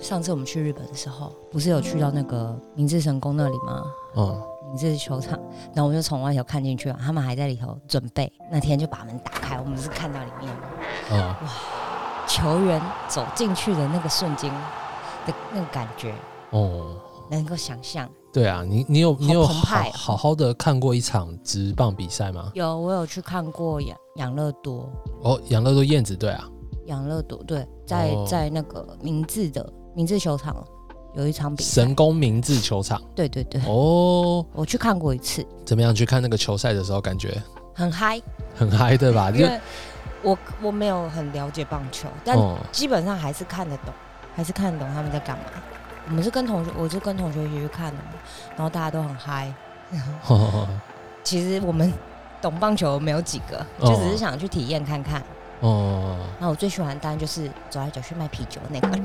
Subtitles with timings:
[0.00, 3.84] 上次我们去日本的时候，不是有去到那个明治神宫那里吗？
[4.16, 5.32] 嗯，明治球场，
[5.72, 8.30] 然后我们就从外头看进去了，他们还在里头准备。
[8.50, 10.54] 那天就把门打开，我们是看到里面
[11.10, 11.34] 嗯，
[12.26, 14.52] 球员走进去的那个瞬间
[15.26, 16.14] 的那个感觉，
[16.50, 16.96] 哦，
[17.30, 18.08] 能够想象。
[18.34, 22.50] 对啊，你你有你有好好好的看过一场直棒比赛吗？
[22.54, 24.90] 有，我有去看过养养乐多，
[25.22, 26.50] 哦，养乐多燕子队啊，
[26.86, 28.26] 养乐多对，在、哦。
[28.28, 30.66] 在那个明治的明治球场
[31.14, 33.00] 有一场比赛，神宫明治球场。
[33.14, 35.94] 对对对，哦，我去看过一次，怎么样？
[35.94, 37.40] 去看那个球赛的时候，感觉？
[37.72, 38.20] 很嗨，
[38.56, 39.30] 很嗨，对吧？
[39.30, 39.60] 就因为
[40.24, 43.94] 我我没有很了解棒球，但哦，基本上还是看得懂，
[44.34, 45.44] 还是看得懂他们在干嘛。
[46.08, 48.10] 我们是跟同学，我是跟同学一起去看的嘛，
[48.56, 49.52] 然后大家都很嗨。
[51.22, 51.92] 其实我们
[52.42, 55.22] 懂棒球没有几个，哦就只是想去体验看看。
[55.60, 59.04] 哦，那我最喜欢的当然就是走来走去卖啤酒那个人。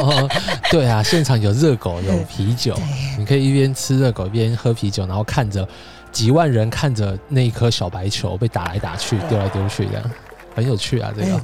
[0.70, 2.74] 对啊，现场有热狗，有啤酒，
[3.18, 5.68] 你可以一边吃热狗一边喝啤酒，然后看着
[6.10, 10.10] 几万人看着那一颗小白球被打来打去、对丢来丢去，这样
[10.54, 11.12] 很有趣啊。
[11.14, 11.40] 这个，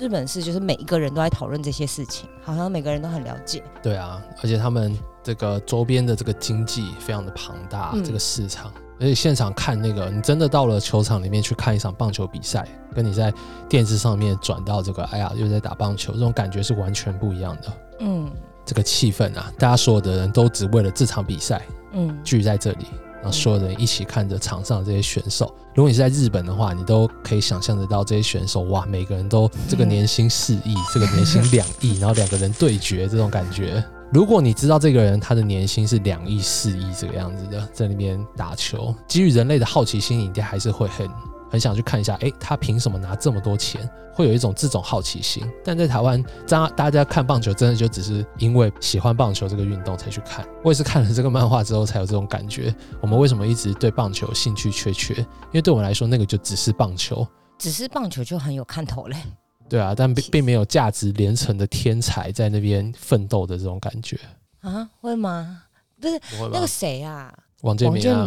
[0.00, 3.62] 日本是就是每一个人都在讨论这些事情，好像每个人都很了解。
[3.82, 13.30] 对啊，而且他们这个周边的这个经济非常的庞大，嗯这个市场，而且现场看那个，你真的到了球场里面去看一场棒球比赛，跟你在
[13.68, 17.72] 电视上面转到这个，哎呀，又在打棒球，这种感觉是完全不一样的。
[17.98, 18.30] 嗯
[18.64, 21.60] 这个气氛啊，大家所有的人都只为了这场比赛
[21.92, 22.86] 嗯，聚在这里，
[23.22, 25.54] 然后所有人一起看着场上的这些选手。
[25.74, 33.82] 如果你是在日本的话，你都可以想象得到这些选手，哇，每个人都这个年薪四亿，这个年薪两亿，然后两个人对决这种感觉。
[34.12, 41.08] 如果你知道这个人他的年薪是两亿、四亿这个样子的，在那边打球，基于人类的好奇心，你应该还是会很
[41.50, 43.88] 很想去看一下，诶，他凭什么拿这么多钱？
[44.14, 45.42] 会有一种这种好奇心。
[45.64, 50.46] 但在台湾，大大家看棒球真的就只是因为喜欢棒球这个运动才去看。
[50.62, 52.74] 我也是看了这个漫画之后才有这种感觉。
[53.00, 55.14] 我们为什么一直对棒球兴趣缺缺？
[55.14, 57.26] 因为对我们来说，那个就只是棒球。
[57.58, 59.16] 只是棒球就很有看头嘞。
[59.68, 64.18] 对啊，但并并没有价值连城的天才在那边奋斗的这种感觉。
[64.60, 65.62] 啊，会吗？
[66.00, 67.32] 不是不那个谁啊，
[67.62, 68.26] 王建民啊，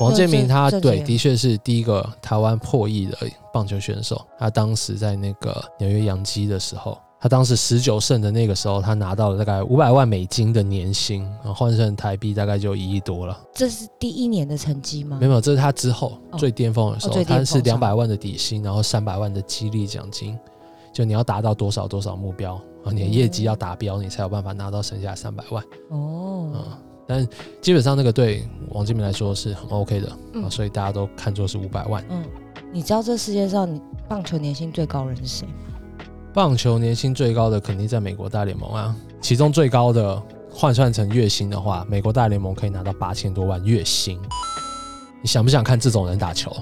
[0.00, 3.16] 王建民，他对的确是第一个台湾破亿的
[3.52, 4.20] 棒球选手。
[4.38, 13.40] 他当时在那个纽约洋基的时候，他当时十九胜的那个时候，他拿到了大概五百万美金的年薪，然后换成台币大概就一亿多了。
[13.54, 15.18] 这是第一年的成绩吗？
[15.20, 20.36] 没有，这是他之后哦最巅峰的时候，他是两百万的底薪，然后三百万的激励奖金，
[20.92, 22.54] 就你要达到多少多少目标
[22.84, 25.64] 啊，你的业绩要达标，你才有办法拿到剩下三百万。
[25.90, 26.64] 哦，嗯，
[27.06, 27.26] 但
[27.60, 32.04] 基本上那个对王建民来说是很 OK 的啊，嗯所以大家都看作是五百万。
[32.10, 32.24] 嗯，
[32.72, 35.54] 你知道这世界上你棒球年薪最高人是谁吗？
[36.34, 44.20] 棒球年薪最高的肯定在美国大联盟啊，其中最高的换算成月薪的话，美国大联盟可以拿到八千多万月薪。
[45.22, 46.54] 你想不想看这种人打球？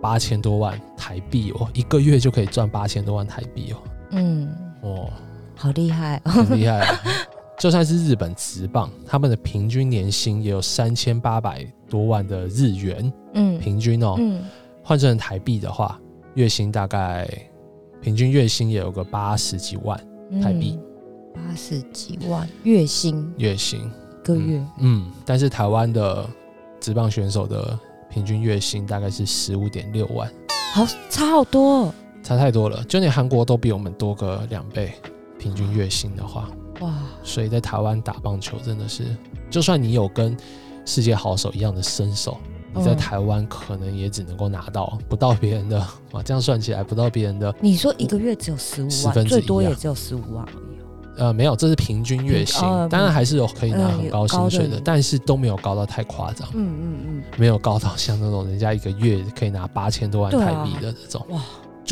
[0.00, 3.76] 八千多万台币哦，一个月就可以赚八千多万台币哦，
[4.10, 5.08] 嗯，哦，
[5.54, 6.30] 好厉害哦。
[6.30, 7.00] 很厉害啊！
[7.62, 13.56] 就算是日本职棒，他们的平均年薪也有三千八百多万的日元，嗯。
[13.60, 14.42] 平均哦，嗯，
[14.82, 15.96] 换成台币的话，
[16.34, 17.24] 月薪大概
[18.00, 19.96] 平均月薪也有个八十几万
[20.42, 20.76] 台币。
[20.76, 20.88] 嗯
[21.32, 23.32] 八十几万月薪？
[23.36, 23.88] 月薪。
[24.24, 26.28] 一个月，嗯，但是台湾的
[26.80, 27.78] 职棒选手的
[28.10, 30.28] 平均月薪大概是十五点六万，
[30.74, 31.94] 好差好多哦。
[32.24, 32.82] 差太多了。
[32.88, 34.92] 就连韩国都比我们多个两倍，
[35.38, 36.50] 平均月薪的话，
[36.82, 36.94] 哇！
[37.22, 39.04] 所以在台湾打棒球真的是，
[39.50, 40.36] 就算你有跟
[40.84, 42.36] 世界好手一样的身手，
[42.74, 45.78] 你在嗯台湾可能也只能够拿到不到别人的
[46.12, 49.70] 哇，这样算起来不到别人的你说一个月只有十五十分万，最多之一啊。
[49.70, 50.86] 也只有十五万而已哦。
[51.18, 61.42] 呃，没有，这是平均月薪，哦当然还是有可以拿嗯很高薪水的，但是都没有高到太夸张，嗯嗯嗯，没有高到像那种人家一个月可以拿八千多万台币的那种，哇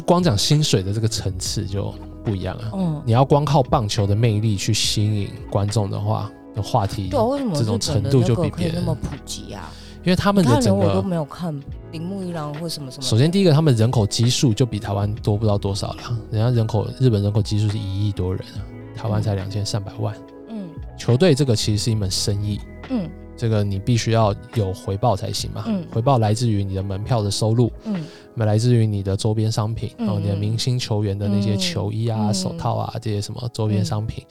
[0.00, 1.94] 就光讲薪水的这个层次就
[2.25, 2.70] 不一样了。
[2.73, 9.70] 嗯，你要光靠棒球的魅力去吸引观众的话，那话题，对啊，为什么这种程度就比别人那么普及啊？
[10.02, 11.55] 因为他们的整个我都个，没有看
[11.93, 13.02] 铃木一郎或什么什么。
[13.02, 18.64] 首先第一个，他们人口基数就比台湾多不知道多少了，人家人口日本人口基数是一亿多人啊，
[18.96, 20.17] 台湾才两千三百万。
[20.49, 22.58] 嗯球队这个其实是一门生意，
[22.88, 25.64] 嗯这个你必须要有回报才行嘛。
[25.66, 25.82] 嗯。
[25.90, 28.04] 回报来自于你的门票的收入，嗯。
[28.37, 32.34] 来自于你的周边商品，嗯然后你的嗯明星球员的那些球衣啊、嗯。
[32.34, 34.25] 手套啊这些什么周边商品，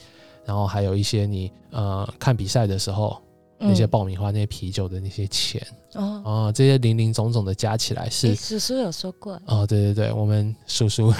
[0.45, 3.21] 然后还有一些你呃看比赛的时候
[3.59, 5.61] 那些爆米花、那些啤酒的那些钱。
[5.93, 11.13] 哦，哦，这些零零总总的加起来是诶叔叔有说过，哦，对对对，我们叔叔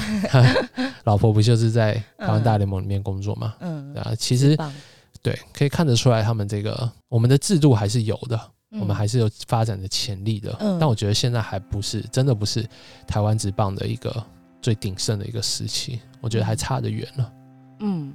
[1.05, 3.55] 老婆不就是在台湾大联盟里面工作嘛？
[3.59, 4.73] 嗯，啊，其实棒
[5.21, 8.39] 对，可以看得出来他们这个我们的制度还是有的，
[8.71, 10.55] 嗯我们还是有发展的潜力的。
[10.59, 12.67] 嗯但我觉得现在还不是真的不是
[13.07, 14.23] 台湾职棒的一个
[14.61, 17.33] 最鼎盛的一个时期，我觉得还差得远了。
[17.79, 18.13] 嗯，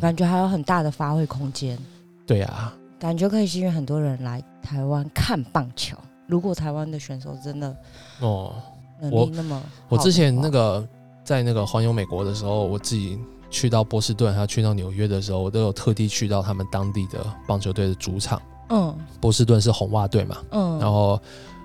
[0.00, 1.78] 感觉还有很大的发挥空间，
[2.26, 5.96] 对啊，感觉可以吸引很多人来台湾看棒球。
[6.26, 7.76] 如果台湾的选手真的
[8.20, 8.54] 哦，
[9.00, 10.88] 能我力那么我之前那个
[11.22, 13.18] 在那个环游美国的时候，我自己
[13.54, 18.42] 去到波士顿，还有去到纽约的时候，我都有特地去到他们当地的棒球队的主场。
[18.68, 21.20] 嗯波士顿是红袜队嘛，嗯，然后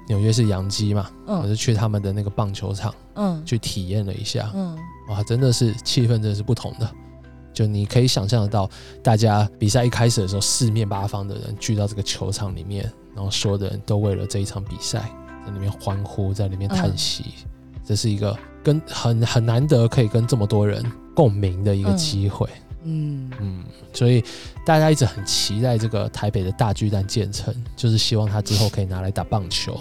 [0.08, 4.52] 纽约是洋基嘛，嗯我嗯就去他们的那个棒球场嗯去体验了一下。
[4.54, 4.78] 嗯
[5.10, 6.88] 哇，真的是气氛真的是不同的。
[7.52, 8.70] 就你可以想象得到，
[9.02, 12.84] 大家比赛一开始的时候，四面八方的人聚到这个球场里面，
[13.16, 15.10] 然后所有的人都为了这一场比赛
[15.44, 17.26] 在里面欢呼，在里面叹息。
[17.84, 20.84] 这是一个跟很很难得可以跟这么多人
[21.16, 22.48] 共鸣的一个机会。
[22.84, 23.64] 嗯嗯，
[23.94, 24.24] 所以
[24.66, 29.80] 大家一直很期待这个台北的大巨蛋建成，就是希望它之后可以拿来打棒球。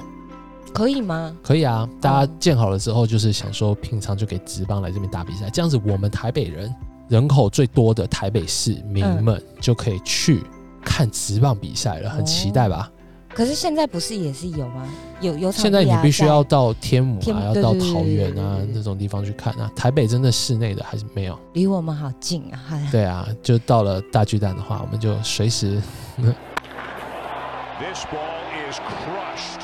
[0.75, 1.35] 可以吗？
[1.43, 6.75] 可以啊，大家建好了之后，就是想说平常就给职棒来这边打比赛，这样子我们台北人
[7.09, 10.43] 人口最多的台北市民们就可以去
[10.83, 12.91] 看职棒比赛了，很期待吧？
[13.39, 14.85] 可是现在不是也是有吗？
[15.21, 19.71] 有有场现在你必须要到天母啊，要到桃园啊那种地方去看啊。
[19.77, 21.39] 台北真的室内的还是没有。
[21.53, 22.59] 离我们好近啊！
[22.91, 25.81] 对啊，就到了大巨蛋的话，我们就随时
[26.19, 29.63] This ball is crushed.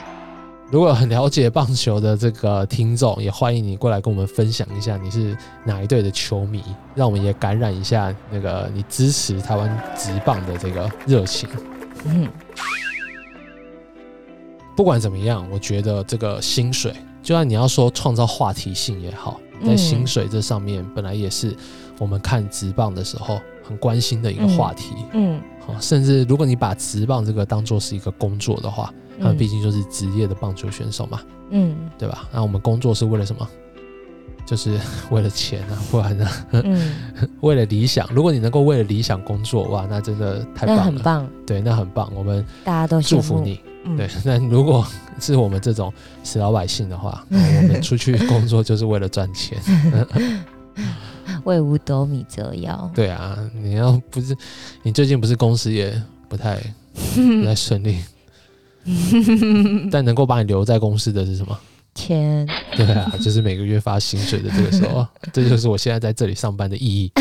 [0.70, 6.62] 如果很了解棒球的这个听众，也欢迎你过来跟我们分享一下你是哪一队的球迷，
[6.94, 11.48] 让我们也感染一下那个你支持台湾职棒的这个热情。
[12.04, 12.28] 嗯
[14.76, 16.92] 不管怎么样，我觉得这个薪水，
[17.22, 21.56] 就算你要说创造话题性也好，在嗯薪水这上面本来也是
[21.98, 24.94] 我们看职棒的时候很关心的一个话题。
[25.12, 31.20] 嗯，好，甚至如果你把职棒这个当做是一个工作的话，那毕竟就是职业的棒球选手嘛，
[31.50, 32.28] 嗯对吧？
[32.32, 33.48] 那我们工作是为了什么？
[34.44, 34.78] 就是
[35.10, 36.28] 为了钱啊， 不然呢？
[36.50, 36.94] 嗯，
[37.40, 38.06] 为了理想。
[38.12, 40.82] 如果你能够为了理想工作，哇，那真的太棒了。
[40.82, 43.00] 很棒，对，那很棒，我们大家都。
[43.00, 43.58] 祝福你。
[43.84, 44.86] 嗯对， 那如果
[45.20, 45.92] 是我们这种
[46.22, 49.58] 死老百姓的话， 我们出去工作就是为了赚钱。
[51.44, 52.90] 为五斗米折腰。
[52.94, 54.34] 对啊，你要不是
[54.82, 55.94] 你最近不是公司也
[56.28, 56.58] 不太
[57.14, 57.98] 不太顺利，
[59.90, 61.58] 但能够把你留在公司的是什么？
[61.94, 67.12] 钱，对啊，就是每个月发薪水的这个时候，这就是我现在在这里上班的意义。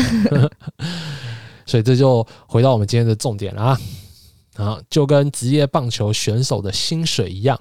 [1.66, 3.80] 所以这就回到我们今天的重点了啊，
[4.56, 7.60] 啊，就跟职业棒球选手的薪水一样。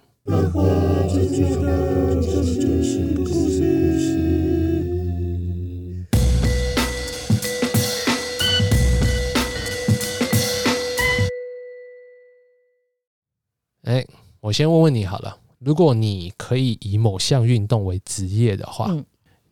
[13.81, 14.06] 哎，
[14.39, 19.04] 我先问问你好了，如果你可以以某项运动为职业的话，嗯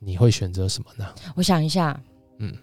[0.04, 1.08] 你会选择什么呢？
[1.36, 2.00] 我想一下，
[2.38, 2.56] 嗯，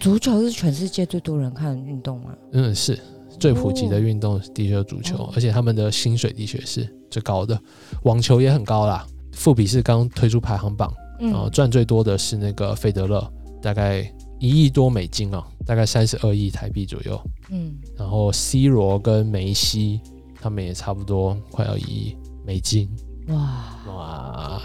[0.00, 2.36] 足球是全世界最多人看的运动吗？
[2.52, 2.98] 嗯，是
[3.38, 7.58] 最普及的运动的确是足球，哦而且他们的薪水的确是最高的。
[8.02, 14.00] 网球也很高啦，富比是刚推出排行榜，嗯然后赚最多的是那个费德勒，大概
[14.38, 17.20] 一亿多美金哦，大概三十二亿台币左右。
[17.50, 20.00] 嗯，然后 C 罗跟梅西
[20.40, 22.88] 他们也差不多快要一亿美金，
[23.28, 24.62] 哇，哇！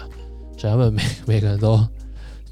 [0.58, 1.80] 所以他们每每个人都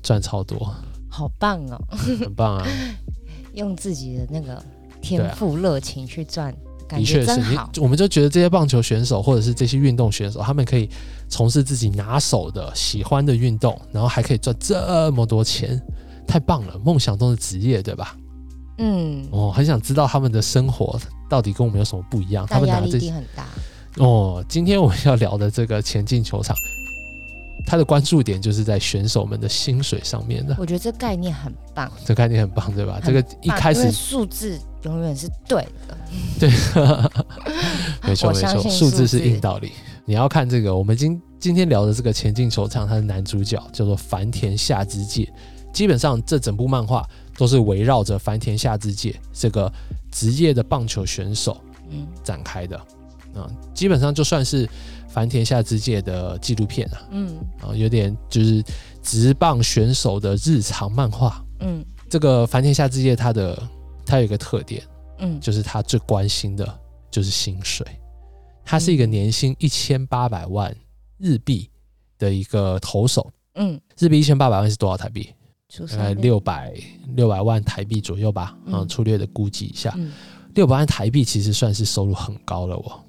[0.03, 0.75] 赚超多，
[1.09, 1.79] 好棒哦！
[2.21, 2.67] 很棒啊！
[3.55, 6.55] 用自己的那个对天啊赋热情去赚，
[6.89, 10.89] 的确是你我们就觉得这些棒球选手或者是这些运动选手，他们可以
[11.29, 15.81] 从事自己拿手的、喜欢的运动，然后还可以赚这么多钱，
[16.27, 16.79] 太棒了！
[16.85, 18.17] 梦想中的职业，对吧？
[18.79, 22.47] 嗯，哦，很想知道他们的生活到底跟我们有什么不一样。
[22.47, 23.47] 他们拿这定很大。
[23.99, 26.57] 哦，今天我们要聊的这个前进球场，
[27.71, 30.57] 它的关注点就是在选手们的薪水上面的。
[30.59, 33.01] 我觉得这概念很棒，这概念很棒，对吧？
[33.01, 35.97] 这个一开始数字永远是对的。
[36.41, 36.51] 对，
[38.03, 39.71] 没错没错，数数字是硬道理。
[40.05, 45.33] 你要看这个，我们今今天聊的这个前进球场，它的男主角叫做繁田夏之介。
[45.73, 49.73] 基本上这整部漫画都是围绕着繁田夏之介这个
[50.11, 51.57] 职业的棒球选手
[51.89, 52.81] 嗯展开的。
[53.37, 54.69] 嗯、基本上就算是
[55.13, 58.65] 繁田下之介的纪录片啊，嗯啊，有点就是
[59.03, 61.45] 职棒选手的日常漫画。
[61.59, 63.61] 嗯这个繁田下之介他的
[64.07, 64.83] 他有一个特点，
[65.19, 67.87] 嗯，就是他最关心的就是薪水。
[68.65, 70.75] 他是一个年薪一千八百万
[71.19, 71.69] 日币
[72.19, 75.29] 的一个投手，嗯，日币一千八百万是多少台币？
[75.69, 76.75] 出大概生六百
[77.15, 80.13] 六百万台币左右吧，嗯嗯，粗略的估计一下，嗯
[80.55, 83.01] 六百万台币其实算是收入很高了哦，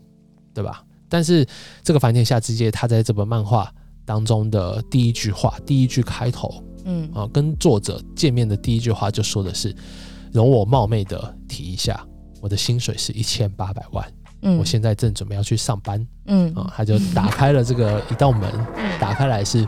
[0.54, 0.84] 对吧？
[1.12, 1.46] 但是
[1.84, 3.70] 这个繁田夏之介，他在这本漫画
[4.06, 7.12] 当中的第一句话，第一句开头嗯。
[7.14, 9.76] 啊，跟作者见面的第一句话就说的是
[10.32, 12.02] ：“容我冒昧的提一下，
[12.40, 14.10] 我的薪水是一千八百万，
[14.44, 14.58] 嗯。
[14.58, 16.56] 我现在正准备要去上班嗯。
[16.56, 18.50] 啊。”他就打开了这个一道门，
[18.98, 19.68] 打开来是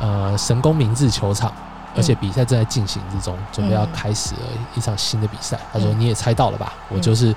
[0.00, 1.52] 呃神宫明治球场，
[1.94, 4.40] 而且比赛正在进行之中，准备要开始了
[4.74, 5.60] 一场新的比赛。
[5.70, 6.72] 他说：“嗯你也猜到了吧？
[6.88, 7.34] 我嗯就是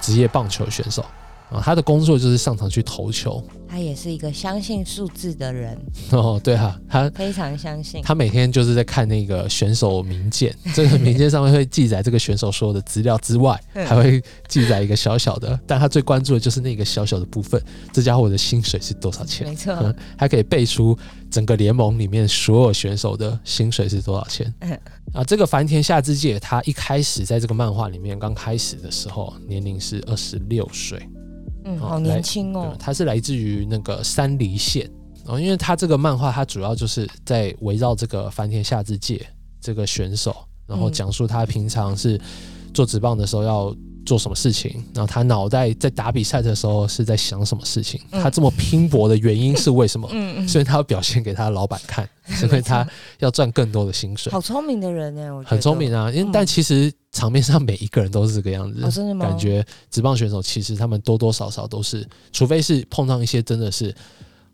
[0.00, 1.06] 职业棒球选手
[1.54, 3.42] 啊，他的工作就是上场去投球。
[3.66, 5.76] 他也是一个相信数字的人，
[6.12, 8.00] 哦，对啊，他非常相信。
[8.02, 17.60] 他每天就是在看那个选手名鉴，这个名鉴上面会记载这个选手所有的资料之外， 嗯还会记载一个小小的，但他最关注的就是那个小小的部分，
[17.92, 19.44] 这家伙的薪水是多少钱？
[19.48, 20.96] 没错，嗯，还可以背出
[21.28, 24.78] 整个联盟里面所有选手的薪水是多少钱嗯。
[25.12, 30.98] 啊，这个繁田夏之介，他一开始在这个漫画里面刚开始的时候，年龄是二十六岁，
[31.64, 32.74] 嗯，哦好年轻哦。
[32.74, 34.88] 对，，他是来自于那个山梨县
[35.26, 39.26] 哦，因为他这个漫画，他主要就是在围绕这个繁田夏之介
[39.60, 42.20] 这个选手，然后嗯讲述他平常是
[42.72, 43.74] 做职棒的时候要
[44.04, 48.22] 做什么事情，然后他脑袋在打比赛的时候是在想什么事情，嗯。
[48.22, 50.08] 他这么拼搏的原因是为什么？
[50.12, 52.08] 嗯嗯，所以他要表现给他的老板看，
[52.42, 52.86] 因为他
[53.18, 54.32] 要赚更多的薪水。
[54.32, 55.50] 好聪明的人呢，我觉得。
[55.50, 56.32] 很聪明啊，因为嗯。
[56.32, 59.26] 但其实场面上每一个人都是这个样子，哦真的吗？
[59.26, 63.94] 感觉职棒选手其实他们多多少少都是，除非是碰上一些真的是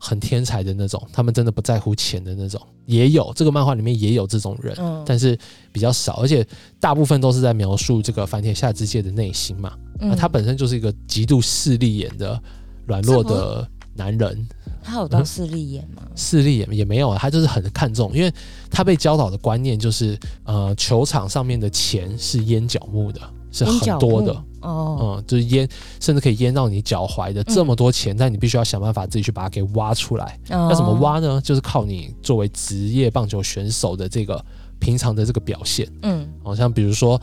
[0.02, 5.38] 很天才的那种，他们真的不在乎钱的那种，也有这个漫画里面也有这种人，嗯，但是
[5.70, 6.44] 比较少，而且
[6.80, 9.74] 大部分都是在描述这个繁田下之介的内心嘛。
[10.16, 12.42] 他本身就是一个极度势利眼的
[12.86, 14.48] 软弱的男人，
[14.82, 16.02] 他有到势利眼吗？
[16.16, 16.66] 势利眼？
[16.72, 18.32] 也没有啊，他就是很看重，因为
[18.70, 23.20] 他被教导的观念就是，呃，球场上面的钱是烟脚木的，
[23.52, 24.32] 是很多的。
[24.32, 25.68] 木，哦，嗯，就是淹，
[26.00, 30.38] 甚至可以淹到你脚踝的这么多钱，但你必须要想办法自己去把它给挖出来。
[30.48, 30.92] 那那怎么？
[31.00, 31.40] 挖呢？
[31.42, 34.44] 就是靠你作为职业棒球选手的这个
[34.78, 35.88] 平常的这个表现。
[36.02, 37.20] 嗯好像比如说，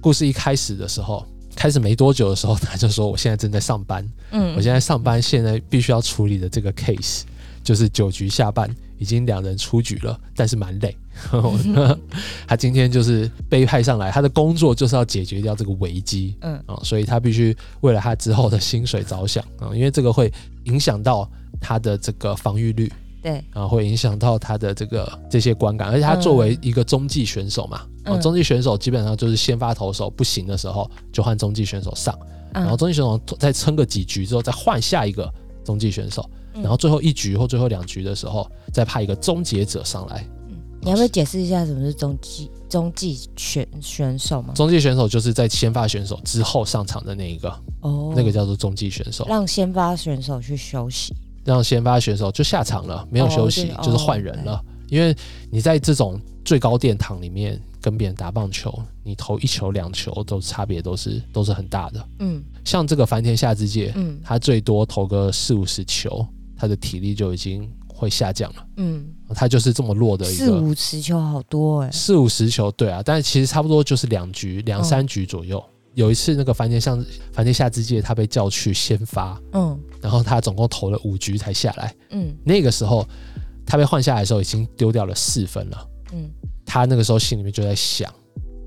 [0.00, 7.22] 故事一开始的时候，开始没多久的时候，他就说：“我现在正在上班，嗯，我现在上班，现在必须要处理的这个 case
[7.62, 8.68] 就是九局下半，
[8.98, 10.96] 已经两人出局了，但是蛮累。
[12.46, 20.32] 他今天就是被派上来，他的工作就是要解决掉这个危机嗯啊、所以他必须为了他之后的薪水着想啊、因为这个会
[20.64, 21.28] 影响到
[21.60, 22.90] 他的这个防御率。”
[23.22, 27.82] 对，啊，会影响到他的这个这些观感，而且他作为一个中继选手嘛，
[28.18, 32.18] 中继选手基本上就是先发投手不行的时候就换中继选手上，
[32.50, 35.30] 然然后中继选手再撑个几局之后再换下一个
[35.62, 36.24] 中继选手，
[36.54, 40.26] 嗯然后最后一局或最后两局的时候再派一个终结者上来。
[40.82, 44.54] 你要不要解释一下什么是中继中继选选手吗？
[44.54, 47.48] 中继选手就是在先发选手之后上场的那一个，
[47.80, 51.14] 哦，那个叫做中继选手，让先发选手去休息。
[51.44, 54.62] 让先发选手就下场了，没有休息，哦就是换人了。
[54.88, 55.14] 因为
[55.50, 62.06] 你在这种最高殿堂里面跟别人打棒球，你投一球两球都差别都是都是很大的。
[62.18, 67.68] 嗯像这个繁田下之介，嗯他最多投个四五十球，他的体力就已经
[68.00, 68.66] 会下降了。
[68.78, 71.90] 嗯，他就是这么弱的一个四五十球好多哎。
[71.90, 75.62] 四五十球，对啊，但是其实差不多就是两局两嗯三局左右。
[75.94, 81.94] 有一次那个樊田像繁田夏之介，他被叫去先发，嗯然后他总共投了五局才下来。
[82.10, 83.06] 嗯那个时候
[83.66, 85.88] 他被换下来的时候，已经丢掉了四分了。
[86.12, 86.30] 嗯
[86.64, 88.10] 他那个时候心里面就在想，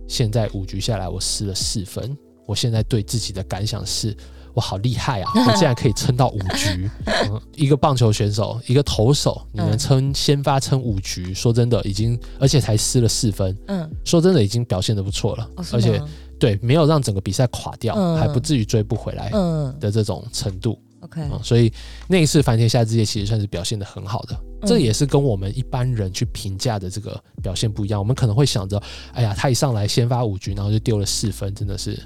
[0.07, 4.15] 现在五局下来我失了四分，我现在对自己的感想是。
[4.53, 5.31] 我好厉害啊！
[5.47, 7.41] 我竟然可以撑到五局、 嗯。
[7.55, 15.49] 一个棒球选手，一个投手，你能嗯撑先发撑五局，说真的，已经而且才失了四分，嗯，说真的已经表现的不错了。
[15.55, 16.01] 哦而且
[16.39, 20.77] 对，没有让整个比赛垮掉，嗯还不至于追不回来嗯的这种程度。
[21.01, 21.71] ，OK，嗯，所以
[22.07, 27.99] 那一次繁天下之夜其实算是表现的很好的，嗯这也是跟我们一般人去评价的这个表现不一样。
[27.99, 28.81] 我们可能会想着，
[29.13, 31.97] 哎呀，他一上来先发五局，然后就丢了四分，真的是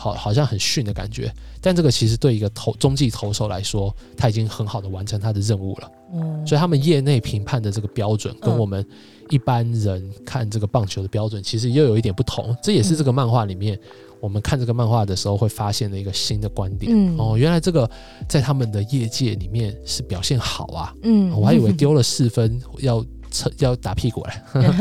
[0.00, 1.30] 好好像很逊的感觉。
[1.60, 5.90] 但这个其实对一个投中继投手来说，他已经很好的完成他的任务了。
[6.14, 8.84] 嗯，所以他们业内评判的这个标准，跟嗯我们
[9.28, 12.56] 一般人看这个棒球的标准，其实又有一点不同。
[12.62, 13.78] 这也是这个漫画里面，
[14.20, 16.90] 我们看这个漫画的时候会发现的一个新的观点。
[16.94, 17.88] 嗯哦，原来这个
[18.26, 24.30] 在他们的业界里面是表现好啊，嗯我还以为丢了四分要撑要打屁股了。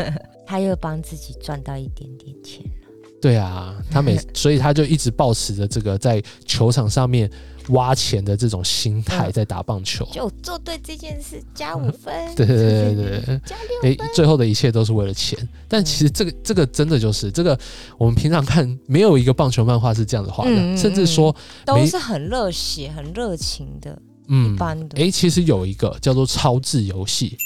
[0.47, 2.88] 他又帮自己赚到一点点钱了。
[3.21, 7.29] 对啊，他每所以他就一直保持着这个在球场上面
[7.69, 9.31] 挖钱的这种心态嗯。
[9.31, 10.07] 在打棒球。
[10.11, 15.37] 就做对这件事加五分，对对对对对，加诶，最后的一切都是为了钱。
[15.67, 17.59] 但其实这个这个真的就是这个，
[17.97, 21.35] 我们平常看没有一个棒球漫画是这样子画的，甚至说，
[21.65, 24.97] 都是很热血、很热情的，嗯一，般的。
[24.97, 27.37] 诶，其实有一个叫做超智游戏，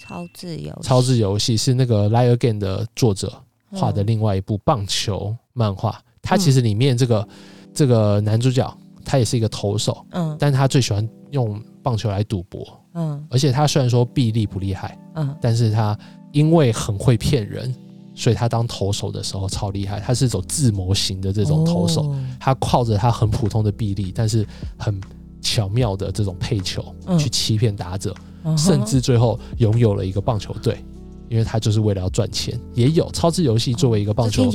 [0.00, 3.32] 超自由，超智游戏是那个《Lie Again》的作者
[3.72, 4.06] 画的嗯。
[4.06, 6.00] 另外一部棒球漫画。
[6.22, 7.28] 它其实里面这个
[7.72, 10.36] 这个男主角他也是一个投手，嗯。
[10.38, 13.24] 但他最喜欢用棒球来赌博，嗯。
[13.30, 15.36] 而且他虽然说臂力不厉害，嗯。
[15.40, 15.96] 但是他
[16.32, 17.72] 因为很会骗人，
[18.14, 20.00] 所以他当投手的时候超厉害。
[20.00, 22.24] 他是走自谋型的这种投手，哦。
[22.40, 24.44] 他靠着他很普通的臂力，但是
[24.76, 25.00] 很
[25.40, 27.16] 巧妙的这种配球嗯。
[27.16, 30.84] 去欺骗打者，嗯甚至最后拥有了一个棒球队，
[31.28, 32.58] 因为他就是为了要赚钱。
[32.74, 34.50] 也有超智游戏作为一个棒球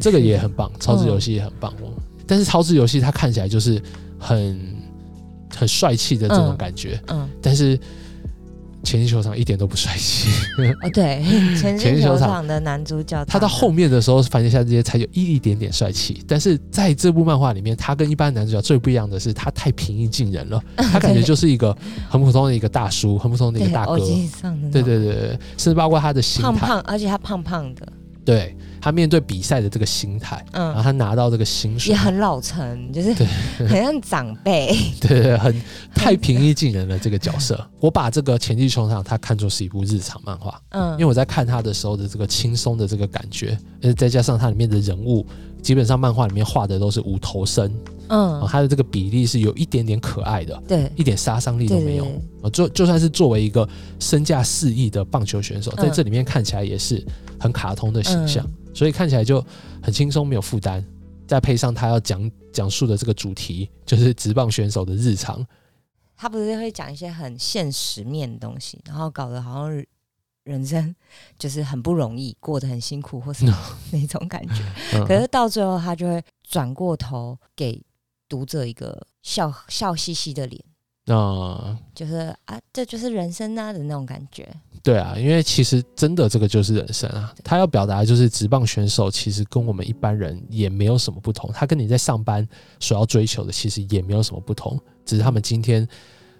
[0.00, 1.92] 这个也很棒，超智游戏也很棒哦。
[2.26, 3.80] 但是超智游戏它看起来就是
[4.18, 4.76] 很
[5.54, 7.78] 很帅气的这种嗯感觉，嗯但是
[8.86, 10.28] 前进球场一点都不帅气。
[10.82, 11.20] 哦对，
[11.58, 16.22] 前进球场场的男主角，他到后面的时候，反正下这些才有一点点帅气。
[16.26, 21.76] 但是在这部漫画里面，他跟一般男主角最不一样的是，他太平易近人了， 他感觉就是一个
[22.08, 23.98] 很普通的一个大叔，很普通的一个大哥。
[23.98, 25.28] 对对对对，
[25.58, 27.86] 甚至包括他的心态，胖胖，而且他胖胖的，
[28.24, 30.66] 对他面对比赛的这个心态，嗯。
[30.66, 31.92] 然后嗯，他拿到这个薪水。
[31.92, 33.12] 也，很老成，就是
[33.58, 35.52] 很像长辈， 对很
[35.92, 37.68] 太平易近人了这个角色。
[37.80, 45.26] 我把这个《前进球场》他看作是一部日常漫画，嗯，因为我在看他的时候的这个轻松的这个感觉，呃，再加上它里面的人物，
[45.60, 47.66] 基本上漫画里面画的都是无头身，
[48.06, 50.88] 哦，嗯，它的这个比例是有一点点可爱的，对。
[50.94, 52.06] 一点杀伤力都没有。
[52.52, 57.04] 就就算是作为一个身价四亿的棒球选手，在嗯这里面看起来也是
[57.40, 59.42] 很卡通的形象，嗯所以看起来就
[59.82, 60.84] 很轻松，没有负担。
[61.26, 65.44] 再配上他要讲讲述的这个主题，就是职棒选手的日常，
[66.14, 69.86] 他不是会讲一些很现实面的东西，然后搞得好像人
[70.44, 70.94] 人生
[71.38, 73.44] 就是很不容易，过得很辛苦或是
[73.90, 74.62] 那种感觉。
[74.92, 77.82] 嗯可是到最后，他就会转过头给
[78.28, 80.62] 读者一个笑笑嘻嘻的脸，
[81.06, 84.46] 那、就是啊，这就是人生啊的那种感觉。
[84.82, 87.32] 对啊，因为其实真的这个就是人生啊。
[87.44, 92.46] 他要表达的就是职棒选手其实跟我们一般人也没有什么不同，他跟你在上班
[92.80, 95.86] 所要追求的其实也没有什么不同，只是他们今天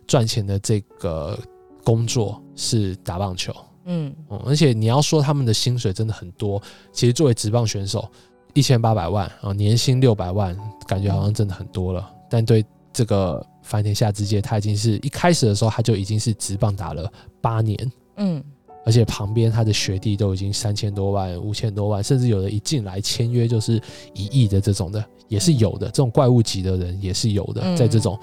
[0.07, 1.39] 赚钱的这个
[1.85, 3.55] 工作是打棒球。
[3.85, 6.61] 嗯嗯，而且你要说他们的薪水真的很多，
[6.93, 8.09] 其实作为职棒选手，
[8.53, 10.57] 一千八百万啊，年薪六百万，
[10.89, 12.13] 感觉好像真的很多了。
[12.29, 18.43] 但对这个繁田下之介，他已经是一开始的时候他就已经是直棒打了八年，嗯。
[18.85, 23.83] 而且旁边他的学弟都已经三千多万、五千多万，甚至有的一进来签约就是
[24.15, 25.89] 一亿的这种的，也是有的。
[25.89, 27.77] 这种怪物级的人也是有的，嗯。
[27.77, 28.17] 在这种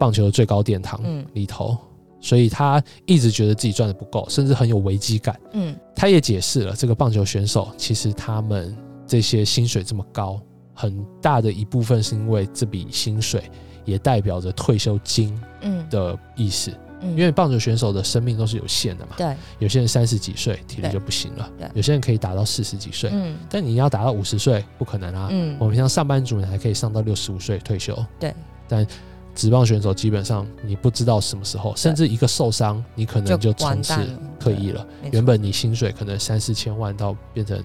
[0.00, 1.24] 棒球的最高殿堂嗯。
[1.34, 1.78] 里头，
[2.20, 5.38] 所以他一直觉得自己赚的不够，甚至很有危机感。
[5.52, 5.72] 嗯。
[5.94, 10.40] 他也解释了，这个棒球选手其实他们这些薪水这么高，
[10.74, 13.50] 很大的一部分是因为这笔薪水
[13.84, 16.70] 也代表着退休金嗯，的意思。
[17.00, 17.10] 嗯。
[17.10, 23.36] 因为棒球选手的生命都是有限的嘛，对，有些人三十几岁体力就不行了对，有些人可以打到四十几岁，嗯。
[23.50, 25.28] 但你要打到五十岁不可能啊。
[25.30, 25.56] 嗯。
[25.58, 28.34] 我们像上班族你还可以上到六十五岁退休，对，
[28.68, 28.86] 但
[29.34, 33.94] 职棒选手基本上你不知道什么时候，甚至一个受伤，你可能就从此
[34.38, 34.86] 退役了。
[35.10, 37.58] 原本你薪水可能三四千万，到变成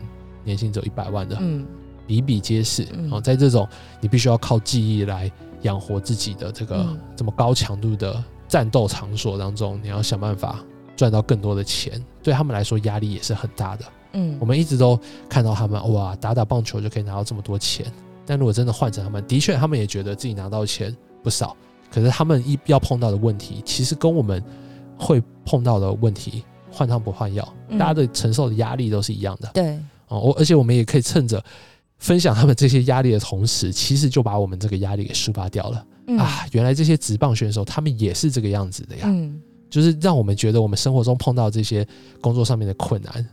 [0.46, 1.66] 年薪只有一百万的，嗯
[2.08, 2.88] 比比皆是。
[2.94, 3.68] 嗯哦，在这种
[4.02, 10.64] 你必须要靠记忆来养活自己的这个、嗯这么高强度的战斗场所当中，你要想办法
[10.96, 13.86] 赚到更多的钱，对他们来说压力也是很大的。
[14.14, 17.86] 嗯，我们一直都看到他们哇，打打棒球就可以拿到这么多钱，
[18.26, 21.56] 但如果真的换成他们，的确他们也觉得自己拿到钱不少，
[21.92, 24.42] 可是他们一要碰到的问题，其实跟我们
[24.98, 29.50] 会碰到的问题换汤不换药，嗯大家的承受的压力都是一样的。
[29.54, 31.44] 对，哦，我而且我们也可以趁着
[31.98, 36.46] 分享他们这些压力的同时，其实就把我们这个压力给抒发掉了、嗯啊！
[36.52, 41.86] 原来这些职棒选手他们也是这个样子的呀，嗯就是让我们觉得我们生活中碰到这些
[42.22, 43.30] 工作上面的困难，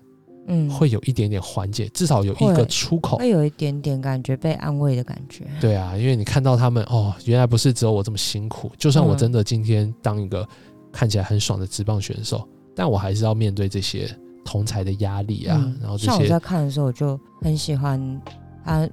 [0.48, 3.18] 嗯，会有一点点缓解，至少有一个出口。
[3.18, 5.46] 会有一点点感觉被安慰的感觉。
[5.60, 10.46] 对啊，因为你看到他们哦，原来不是只有我这么辛苦，就算我嗯真的今天当一个
[10.90, 14.10] 看起来很爽的职棒选手，但我还是要面对这些
[14.44, 18.20] 同才的压力啊，嗯然后这些像我在看的时候，我就很喜欢
[18.64, 18.88] 他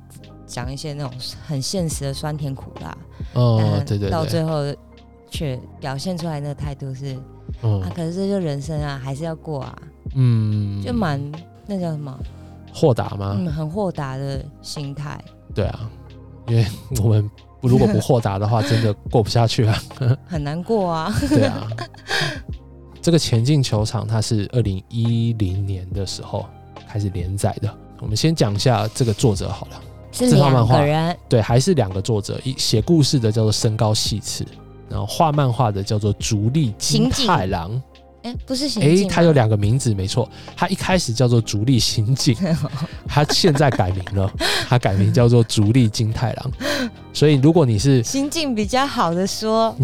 [0.46, 1.14] 讲一些那种
[1.46, 2.98] 很现实的酸甜苦辣，
[3.34, 4.62] 哦，对对，到最后
[5.30, 7.18] 却表现出来那个态度是
[7.64, 9.78] 嗯啊，可是这就人生啊，还是要过啊，
[10.16, 11.20] 嗯，就蛮
[11.66, 12.20] 那叫什么
[12.74, 13.36] 豁达吗？
[13.40, 15.20] 嗯，很豁达的心态。
[15.56, 15.90] 对啊，
[16.48, 16.66] 因为
[17.02, 17.30] 我们
[17.62, 19.82] 如果不豁达的话， 真的过不下去啊。
[20.28, 21.14] 很难过啊。
[21.30, 21.68] 对啊，
[23.02, 26.46] 这个前进球场它是二零一零年的时候
[26.88, 27.78] 开始连载的。
[28.02, 29.82] 我们先讲一下这个作者好了。
[30.12, 34.46] 是这套漫画两个人，对，还是两个作者，一写故事的叫做身高细次，
[34.90, 37.82] 然后画漫画的叫做竹立金太郎。
[38.24, 42.36] 哎，不是刑警，哎，他有两个名字，没错，他一开始叫做竹立刑警，
[43.08, 44.30] 他现在改名了，
[44.68, 46.52] 他改名叫做竹立金太郎。
[47.13, 49.76] 所以如果你是心境比较好的说，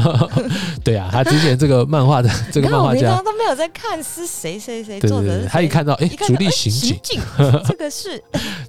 [0.84, 6.70] 对啊，他之前这个漫画的 这个漫画家常，都没有在看是谁谁谁对对对，作者，他一看到哎主力刑，
[7.02, 7.20] 警，
[7.66, 8.22] 这个是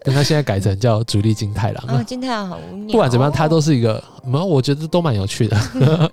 [0.03, 2.03] 但他现在改成叫主力金太郎啊，了。
[2.03, 2.87] 金太郎好无聊。
[2.91, 6.11] 不管怎么样，他都是一个，没有，我觉得都蛮有趣的。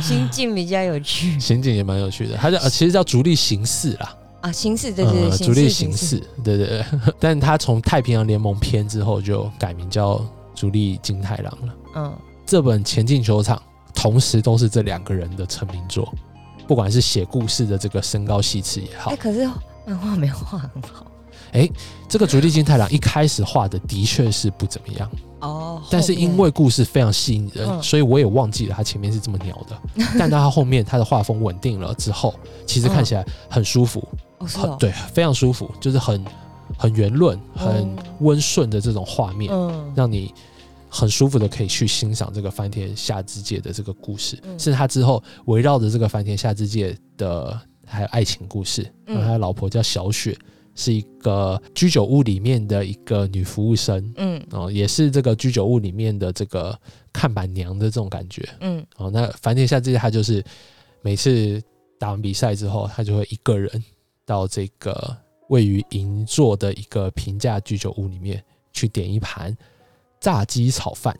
[0.00, 6.84] 心境比较有趣刑警也蛮有趣的，他叫、呃、其实叫主力刑事啦，啊，形式对对对，呃，形竹立式形式刑事，对对对。
[7.18, 10.24] 但他从太平洋联盟篇之后就改名叫
[10.58, 11.74] 竹立金太郎了。
[11.94, 13.56] 嗯，这本《前进球场》
[13.94, 16.12] 同时都是这两个人的成名作，
[16.66, 19.12] 不管是写故事的这个身高细致也好。
[19.12, 19.48] 哎，，可是
[19.86, 21.06] 漫画没有画很好。
[21.52, 21.66] 哎
[22.06, 27.82] 这个主力金太郎一开始画的的确是不怎么样，哦，但是因为故事非常吸引人，嗯。
[27.82, 29.78] 所以我也忘记了他前面是这么鸟的。
[30.18, 32.34] 但到他后面他的画风稳定了之后，
[32.66, 34.06] 其实看起来很舒服，
[34.40, 36.22] 很对，非常舒服，就是很
[36.76, 40.34] 很圆润、很哦温顺的这种画面，嗯让你
[40.88, 44.38] 很舒服的可以去欣赏这个翻天下之界的这个故事。
[44.42, 50.36] 嗯甚至他之后围绕着这个翻天下之界的还有爱情故事，嗯然后他的老婆叫小雪，
[50.74, 54.12] 是一个居酒屋里面的一个女服务生。
[54.16, 56.78] 嗯哦，也是这个居酒屋里面的这个
[57.12, 58.48] 看板娘的这种感觉。
[58.60, 60.44] 嗯哦，那翻天下之界，他就是
[61.02, 61.62] 每次
[61.98, 63.84] 打完比赛之后，他就会一个人
[64.24, 65.16] 到这个
[65.48, 69.56] 位于银座的一个平价居酒屋里面去点一盘
[70.20, 71.18] 炸鸡炒饭。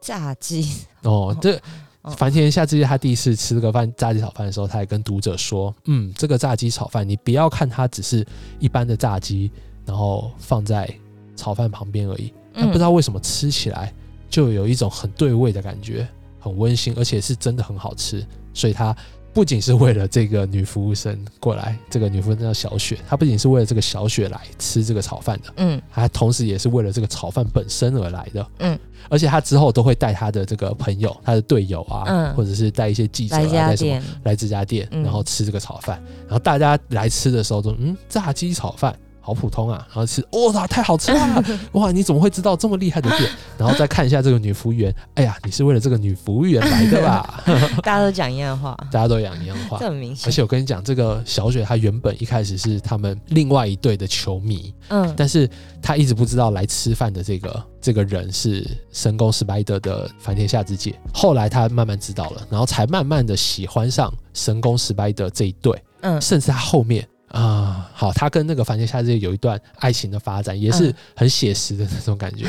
[0.00, 0.68] 炸鸡
[1.02, 1.56] 哦，这
[2.02, 8.26] 哦繁田下之界，他第一次吃这个饭炸鸡炒饭的时候，他也跟读者说：“嗯，这个炸鸡炒饭，你不要看它只是
[8.58, 9.50] 一般的炸鸡，
[9.86, 10.92] 然后放在
[11.36, 12.32] 炒饭旁边而已。
[12.52, 13.94] 但不知道为什么吃起来
[14.28, 16.06] 就有一种很对味的感觉，
[16.40, 18.26] 很温馨，而且是真的很好吃。
[18.52, 18.94] 所以他
[19.34, 28.46] 不仅是为了这个女服务生过来，这个女服务生叫小雪，她不仅是为了这个小雪来吃这个炒饭的，嗯她同时也是为了这个炒饭本身而来的。
[28.58, 35.98] 嗯，而且她之后都会带她的这个朋友、她的队友啊，嗯或者是带一些记者、啊、什么，来这家店，嗯然后吃这个炒饭。
[36.24, 38.94] 然后大家来吃的时候都嗯，炸鸡炒饭。
[39.24, 41.44] 好普通啊，然后吃，哇、太好吃了！
[41.72, 43.30] 哇，你怎么会知道这么厉害的店？
[43.56, 47.42] 然后再看一下这个女服务员，哎呀，你是为了这个女服务员来的吧？
[47.82, 49.86] 大家都讲一样的话，大家都讲一样的话这。
[49.86, 50.28] 很明显。
[50.28, 55.48] 而且我跟你讲，这个小雪她原本一开始是他们另外一队的球迷，嗯但是
[55.80, 60.98] 她一直不知道来吃饭的这个这个人是神宫史白德的梵天下之介。
[61.14, 70.94] 后来她慢慢知道了，然后才慢慢的喜欢上神宫史白德这一队，嗯甚至她后面啊、好，他跟那个梵天下之介有一段爱情的发展，也是嗯。
[71.16, 72.44] 很写实的那种感觉，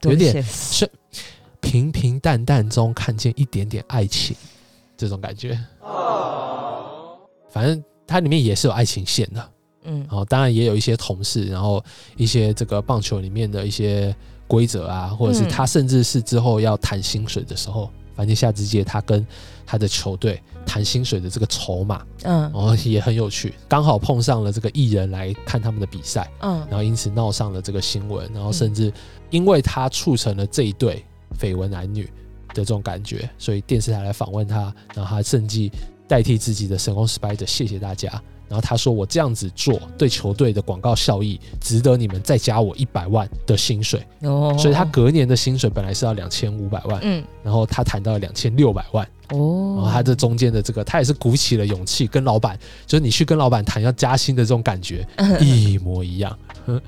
[0.00, 0.88] 多 有点是
[1.60, 4.36] 平平淡淡中看见一点点爱情
[4.96, 5.58] 这种感觉。
[7.50, 9.50] 反正它里面也是有爱情线的，
[9.84, 9.98] 嗯。
[10.00, 11.84] 然后当然也有一些同事，然后
[12.16, 14.14] 一些这个棒球里面的一些
[14.46, 15.48] 规则啊，或者是嗯。
[15.48, 19.26] 他甚至是之后要谈薪水的时候，反正夏之介他跟
[19.70, 22.40] 他的球队谈薪水的这个筹码，嗯。
[22.40, 26.66] 然后也很有趣，刚好碰上了这个艺人来看他们的比赛，嗯。
[26.70, 28.90] 然后因此闹上了这个新闻，然后甚至
[29.28, 31.04] 因为他促成了这一对
[31.38, 32.04] 绯闻男女
[32.54, 35.70] 的这种感觉，所以电视台来访问他，然后他甚至
[36.08, 38.10] 代替自己的神功 spider 谢谢大家。
[38.48, 44.04] 然后他说：“我这样子做对球队的广告效益值得你们再加我一百万的薪水。
[44.22, 49.06] 哦，所以他隔年的薪水本来是要两千五百万，嗯然后他谈到了两千六百万。
[49.30, 55.06] 哦，然后他这中间的这个，他也是鼓起了勇气跟老板，就是你去跟老板谈要加薪的这种感觉，
[55.38, 56.36] 一模一样。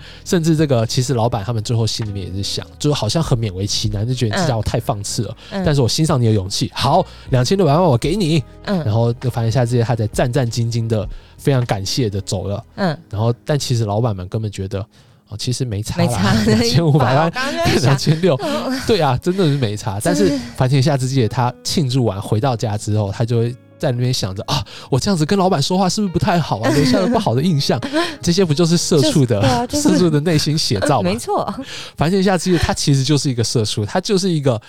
[0.24, 5.36] 甚至这个，其实老板他们最后心里面也是想，就是好像很勉为其难，就觉得这家伙太放肆了。
[5.50, 8.42] 嗯但是我欣赏你的勇气，好，两千六百万我给你。
[8.64, 12.64] 嗯然后就反正下之些，他才战战兢兢的，非常感谢的走了。
[12.76, 14.80] 嗯然后，但其实老板们根本觉得，
[15.28, 17.32] 哦，其实没差没差啦，两千五百万
[17.80, 18.38] 两，千六，
[18.86, 19.98] 对啊，真的是没差。
[20.02, 27.80] 但是真是樊田夏之介他庆祝完回到家之后，他就会在那边想着啊，我这样子跟老板说话是不是不太好啊， 留下了不好的印象。
[28.22, 31.18] 这些不就是社畜的、就是啊就是社畜的内心写照吗 没？
[31.18, 31.52] 错，
[31.96, 34.60] 反省一下，自己他其实就是一个社畜，他就是一个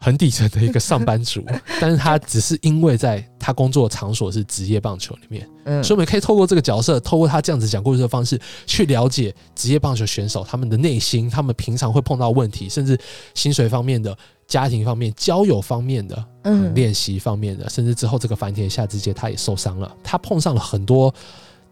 [0.00, 1.44] 很底层的一个上班族，
[1.80, 5.82] 但是他只是因为在他工作场所是职业棒球里面，嗯。
[5.82, 12.98] 所以我们可以透过这个角色，透过他这样子讲故事的方式，去了解职业棒球选手他们的内心，他们平常会碰到问题，甚至
[13.34, 16.72] 薪水方面的、家庭方面、交友方面的、嗯。
[16.74, 21.12] 练习方面的，甚至之后这个繁田夏之介他也受伤了，他碰上了很多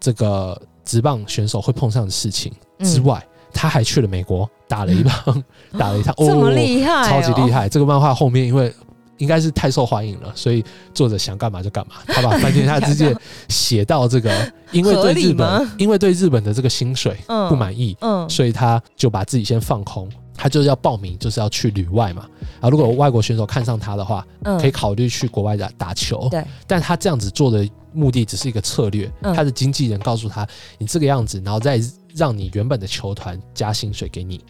[0.01, 3.25] 这个职棒选手会碰上的事情之外，
[3.57, 5.43] 他还去了美国打了一棒，
[5.77, 7.67] 打了一趟，嗯这么哦厉害、哦，超级厉害！
[7.67, 8.71] 这个漫画后面因为
[9.17, 11.95] 应该是太受欢迎了，所以作者想干嘛就干嘛。
[12.07, 13.15] 他把饭店下之界
[13.49, 14.31] 写到这个，
[14.71, 20.07] 因为对日本，因为对日本的这个薪水嗯不满意，嗯所以他就把自己先放空。
[20.39, 22.23] 他就是要报名，就是要去旅外嘛。
[22.61, 26.27] 啊，如果外国选手看上他的话，嗯可以考虑去国外打打球。
[26.29, 29.11] 对，但他这样子做的目的只是一个策略。
[29.23, 31.81] 嗯他的经纪人告诉他，你这个样子，然后再
[32.17, 34.41] 让你原本的球团加薪水给你，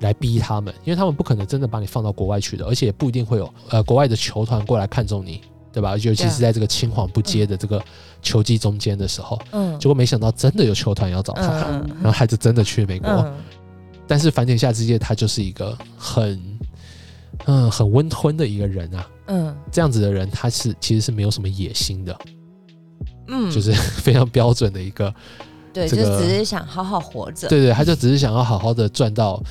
[0.00, 5.40] 来逼他们，因为他们不可能真的把你放到国外去的，而且也不一定会有呃国外的球团过来看中你，
[5.72, 5.96] 对吧？
[5.96, 7.82] 尤其是在这个青黄不接的这个
[8.22, 9.78] 球季中间的时候，嗯。
[9.78, 11.86] 结果没想到真的有球团要找他，嗯。
[12.02, 13.10] 然后他就真的去美国。
[13.10, 13.34] 嗯。
[14.06, 16.58] 但是繁田夏之介他就是一个很
[17.46, 19.56] 嗯很温吞的一个人啊，嗯。
[19.72, 22.18] 这样子的人他是其实是没有什么野心的，
[23.28, 25.12] 嗯，就是 非常标准的一个，
[25.76, 29.42] 对，这个就只是想好好活着，对对，他就只是想要好好的赚到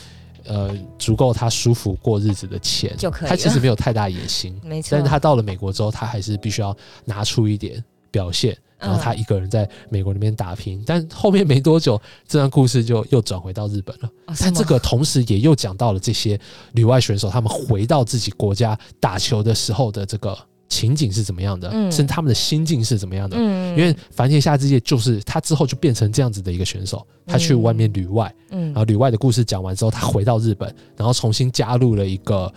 [0.46, 4.90] 呃足够他舒服过日子的钱就可以他其实没有太大野心， 没错。
[4.92, 8.58] 但是他到了美国之后，他还是必须要拿出一点表现。
[8.78, 14.10] 然后他嗯一个人在美国那边打拼，但后面没多久，这段故事就又转回到日本了。
[14.26, 16.38] 哦但这个同时也又讲到了这些
[16.74, 20.38] 旅外选手他们回到自己国家打球的时候的这个
[20.76, 21.92] 情景是怎么样的，嗯。
[21.92, 23.38] 甚至他们的心境是怎么样的。
[23.40, 23.78] 嗯。
[23.78, 28.66] 因为繁田夏之介就是他之后就变成这样子的一个选手，他去外面旅外，嗯。
[28.68, 32.54] 然后旅外的故事讲完之后，他回到日本，然后重新加入了一个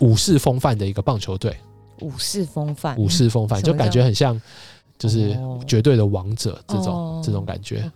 [0.00, 1.56] 武士风范的一个棒球队，
[2.00, 4.40] 武士风范，武士风范就感觉很像
[4.98, 7.90] 就是哦绝对的王者这种哦这种感觉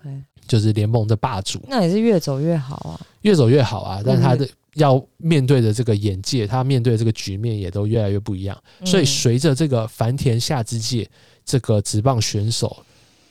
[0.47, 1.61] 就是联盟的霸主。
[1.69, 3.01] 那也是越走越好啊。
[3.23, 8.57] 越走越好啊，但是他嗯的要面对的这个眼界，他面对的这个局面也都越来越不一样。
[8.85, 11.09] 所以嗯随着这个繁田夏之介
[11.45, 12.77] 这个职棒选手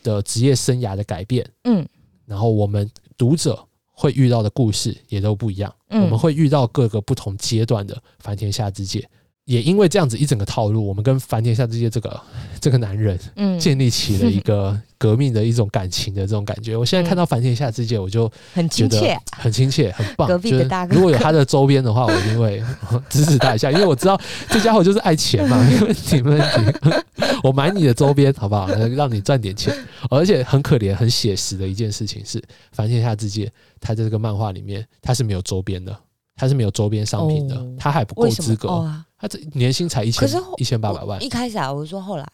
[0.04, 1.88] 的职业生涯的改变，嗯
[2.26, 3.58] 然后我们读者
[3.92, 9.08] 会遇到的故事也都不一样，嗯我们会遇到各个不同阶段的繁田夏之介。
[9.48, 12.22] 也因为这样子一整个套路，我们跟繁田下之介这个
[12.60, 16.76] 这个男人嗯，建立起了一个 革命的一种感情的这种感觉。
[16.76, 19.18] 我现在看到繁田下之介，我就很觉得亲切。
[19.38, 20.28] 很亲切，很棒。
[20.30, 22.62] 隔壁就是的大哥哥如果有他的周边的话，我一定会
[23.10, 26.92] 支持他一下，因为我知道这家伙就是爱钱嘛，没问题，没问题。
[27.42, 28.68] 我买你的周边好不好？
[28.68, 29.74] 让你赚点钱。
[30.10, 35.98] 而且很可怜、很写实的一件事情是，繁田下之介他在这个漫画里面他是没有周边的，
[36.38, 38.70] 他是没有周边商品的，哦他还不够资格。
[38.70, 39.04] 哦啊？
[39.18, 41.22] 他这年薪才一千一千八百万。
[41.24, 42.26] 一开始啊，我是说后来，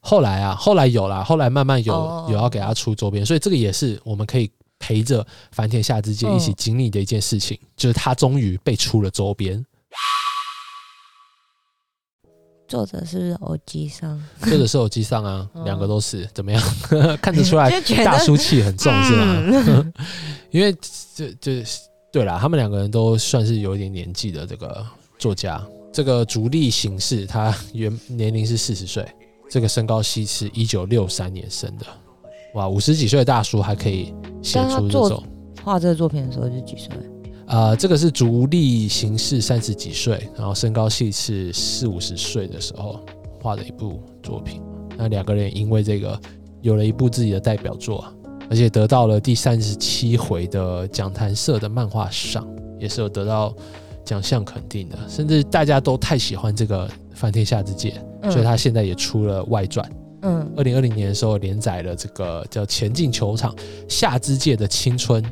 [0.00, 9.64] 后来啊，后来有啦，后来慢慢有、哦有要给他出周边，所以这个也是我们可以陪着繁田夏之介一起嗯经历的一件事情，就是他终于被出了周边，
[12.66, 14.22] 作者是不是欧基桑？
[14.42, 16.62] 作者是偶机上啊， 哦两个都是怎么样？
[17.22, 17.70] 看得出来
[18.04, 19.24] 大叔气很重是吗？
[19.68, 19.92] 嗯
[20.50, 20.74] 因为
[21.14, 21.64] 这这
[22.18, 24.84] 对啦，他们两个人都算是有一点年纪的这个
[25.20, 25.64] 作家。
[25.92, 29.06] 这个足利形式他原年龄是四十岁，
[29.48, 31.86] 这个身高系是一九六三年生的，
[32.54, 35.22] 哇，五十几岁的大叔还可以写出这种。
[35.62, 36.88] 画这个作品的时候是几岁？
[37.46, 42.98] 呃，这个是足利形式三十几岁，然后身高系是四五十岁的时候
[43.40, 44.60] 画的一部作品。
[44.96, 46.20] 那两个人因为这个
[46.62, 48.12] 有了一部自己的代表作啊，
[48.50, 52.46] 而且得到了第三十七回的讲坛社的漫画赏，
[52.78, 53.54] 也是有得到
[54.04, 54.96] 奖项肯定的。
[55.08, 59.88] 甚至大家都太喜欢这个翻天下之界，嗯所以他现在也出了外传。
[60.22, 63.54] 嗯二零二零年的时候连载了这个叫《前进球场：
[63.88, 65.22] 夏之界的青春》，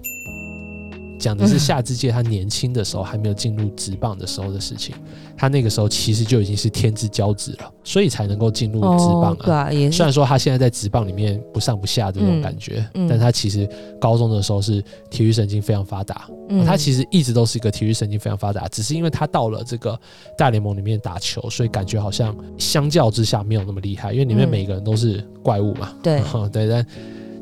[1.18, 4.94] 讲的是夏之介他年轻的时候还没有进入职棒的时候的事情。
[5.38, 9.64] 他那个时候其实就已经是天之骄子了，所以才能够进入职棒哦，对啊。
[9.64, 13.68] 啊，也是虽然说他现在在职棒里面不上不下这种嗯感觉，嗯但他其实
[14.00, 19.98] 高中的时候是体育神经非常发达，嗯他其实一直都是一个体育神经非常发达，只是因为他到了这个
[20.38, 25.92] 大联盟里面打球，所以感觉好像相较之下没有那么厉害，因为里面嗯每个人都是怪物嘛。
[26.02, 26.86] 对， 对，但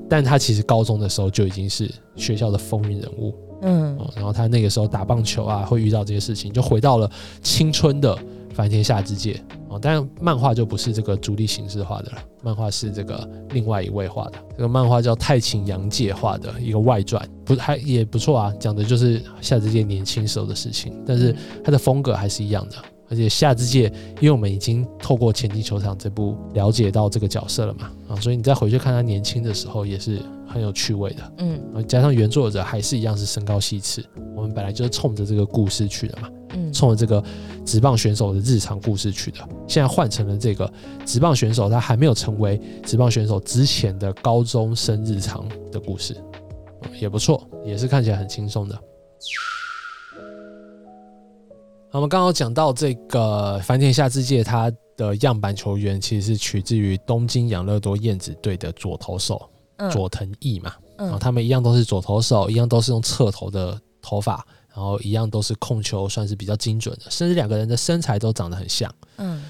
[0.09, 3.33] 但他其实高中的时候就已经是学校的风云人物
[3.65, 7.11] 嗯哦，然后他那个时候打棒球啊，会遇到这些事情，就回到了
[7.43, 8.17] 青春的
[8.55, 9.79] 繁天下之界哦。
[9.81, 22.77] 但漫画就不是这个主力形式画的了，漫画是这个另外一位画的，这个漫画叫太秦洋介画的一个外传，不还也不错啊，讲的就是夏之介年轻时候的事情，但是他的风格还是一样的，
[23.09, 31.33] 而且夏之介，因为我们已经透过前进球场这部了解到这个角色了嘛，啊，所以你再回去看他年轻的时候也是很有趣味的。
[31.39, 34.05] 嗯呃加上原作者还是一样是身高细尺，
[34.37, 37.23] 我们本来就是冲着这个故事去的嘛，嗯，冲着这个
[37.65, 39.39] 职棒选手的日常故事去的。
[39.67, 40.71] 现在换成了这个
[41.05, 46.17] 职棒选手，他还没有成为职棒选手之前的高中生日常的故事，
[46.83, 48.79] 呃也不错，也是看起来很轻松的。
[51.95, 59.89] 那我们刚刚有讲到这个繁田夏之介，他的样板球员其实是取自于东京养乐多燕子队的左投手嗯。
[59.93, 60.75] 佐藤义嘛。
[60.99, 68.93] 然后嗯他们一样都是左投手，一样都是用侧头的头发，然后一样都是控球算是比较精准的，甚至两个人的身材都长得很像。
[69.19, 69.45] 嗯，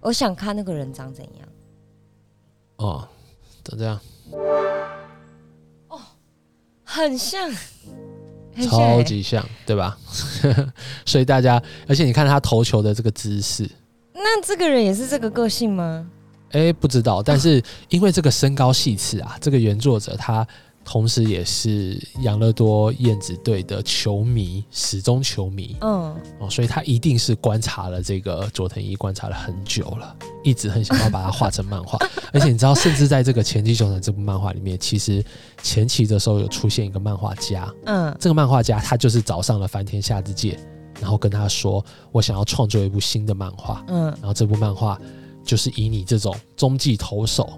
[0.00, 1.48] 我想看那个人长怎样。
[2.76, 3.08] 哦，
[3.64, 4.00] 长这样，
[5.88, 6.00] 哦，
[6.84, 7.50] 很像
[8.68, 9.96] 超欸级像，对吧？
[11.06, 13.68] 所以大家，而且你看他投球的这个姿势，
[14.14, 16.06] 那这个人也是这个个性吗？
[16.50, 20.46] 哎，不知道，但是因为这个身高细次啊，这个原作者他
[20.84, 31.98] 同时也是养乐多燕子队的球迷，始终球迷，嗯，哦，所以他一定是观察了这个佐藤一，观察了很久了，一直很想要把它画成漫画。
[32.32, 35.24] 而且你知道，甚至在这个前期球场这部漫画里面，其实
[35.62, 38.14] 前期的时候有出现一个漫画家，嗯。
[38.18, 40.58] 这个漫画家他就是找上了繁田夏之介，
[41.00, 44.06] 然后跟他说：“我想要创作一部新的漫画，嗯。
[44.18, 45.00] 然后这部漫画
[45.44, 47.48] 就是以你这种中继投手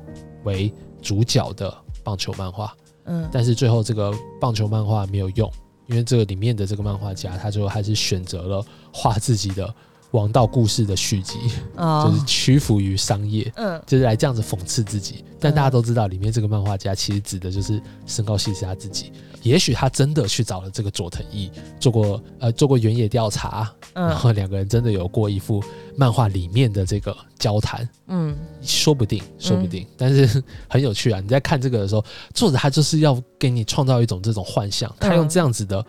[0.45, 2.73] 为主角的棒球漫画。”
[3.05, 3.29] 嗯。
[3.33, 5.51] 但是最后这个棒球漫画没有用，
[5.87, 9.75] 因为这个里面的这个漫画家，他最后还是选择了画自己的
[10.15, 11.39] 王道故事的续集，
[11.77, 15.25] 哦就是屈服于商业，嗯就是来这样子讽刺自己。
[15.41, 19.13] 但大家都知道，里面这个漫画家其实指的就是身高细致他自己。
[19.43, 25.63] 也许他真的去找了这个佐藤义，做过呃做过原野调查，然嗯后两个人真的有过一幅
[25.97, 31.21] 漫画里面的这个交谈，嗯说不定，说不定，但是很有趣啊！
[31.21, 35.85] 你在看这个的时候，作者他就是要给你创造一种这种幻象，他用这样子的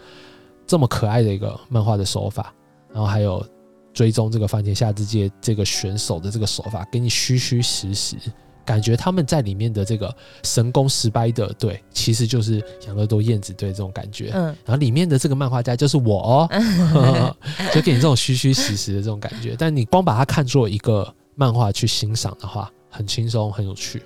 [0.67, 2.53] 这么可爱的一个漫画的手法，
[2.91, 3.45] 然后还有
[3.95, 8.17] 追踪这个番茄夏之介这个选手的这个手法，给你虚虚实实，
[8.65, 14.31] 感觉他们在里面的这个神功十掰的队，其实就是养乐多燕子队这种感觉。
[14.33, 17.35] 嗯然后里面的这个漫画家就是我哦，
[17.73, 19.55] 就给你这种虚虚实实的这种感觉。
[19.57, 24.01] 但你光把它看作一个漫画去欣赏的话，很轻松，很有趣，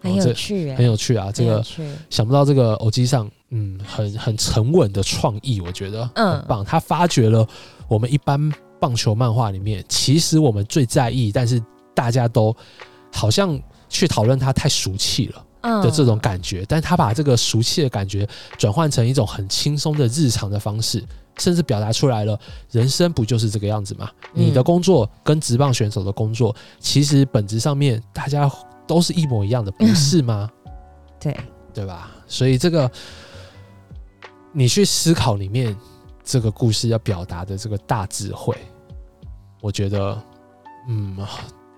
[0.00, 1.30] 很有趣哎，很有趣啊！
[1.30, 1.62] 这个
[2.08, 6.64] 想不到这个偶机上，嗯，很很沉稳的创意，我觉得嗯很棒。
[6.64, 7.46] 他发掘了
[7.88, 11.62] 我们一般棒球漫画里面，其实我们最在意，但是
[11.94, 12.54] 大家都
[13.12, 15.42] 好像去讨论它太俗气了。
[15.62, 21.02] 嗯的这种感觉，但他把这个俗气的感觉转换成一种很轻松的日常的方式，
[21.38, 22.38] 甚至表达出来了。
[22.70, 24.08] 人生不就是这个样子吗？
[24.34, 28.48] 嗯你的工作跟职棒选手的工作，其实本质上面大家
[28.86, 30.48] 都是一模一样的，不是吗？
[31.18, 31.36] 对，
[31.74, 32.12] 对吧？
[32.28, 32.88] 所以这个
[34.52, 35.76] 你去思考里面
[36.26, 38.56] 这个故事要表达的这个大智慧，
[39.62, 40.20] 我觉得，
[40.88, 41.16] 嗯，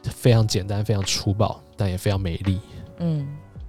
[0.02, 2.58] 非常简单，非常粗暴，但也非常美丽。
[2.98, 3.28] 嗯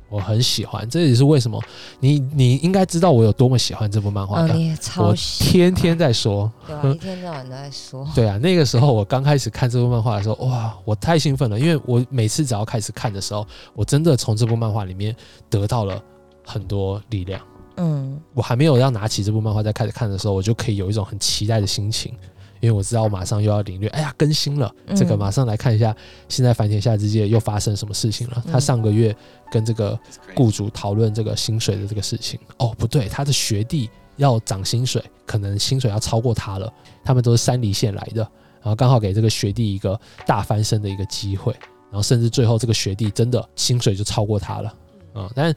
[0.09, 1.61] 我很喜欢，这也是为什么
[1.99, 4.55] 你你应该知道我有多么喜欢这部漫画哦，的。
[4.55, 6.81] 你也超我喜天天在说，对啊？
[6.87, 15.15] 一天到晚都在说，对啊，那个时候我刚开始看这部漫画的时候，哇，我太兴奋了，因为我每次只要开始看的时候，我真的从这部漫画里面
[15.47, 16.01] 得到了
[16.43, 17.39] 很多力量。
[17.79, 22.13] 嗯我还没有要拿起这部漫画在开始看的时候，我就可以有一种很期待的心情，
[22.59, 25.95] 因为我知道我马上又要领略，哎呀，更新了，嗯这个马上来看一下，
[26.27, 28.43] 现在繁田下之界又发生什么事情了。
[28.45, 29.15] 嗯他上个月
[29.51, 29.97] 跟这个
[30.35, 36.71] 雇主讨论这个薪水的这个事情，哦，不对，他的学弟要涨薪水，可能薪水要超过他了，
[37.03, 38.21] 他们都是山梨县来的，
[38.61, 41.53] 然后刚好给这个学弟一个大翻身的一个机会，
[41.89, 44.73] 然后甚至最后这个学弟真的薪水就超过他了，
[45.15, 45.55] 嗯，但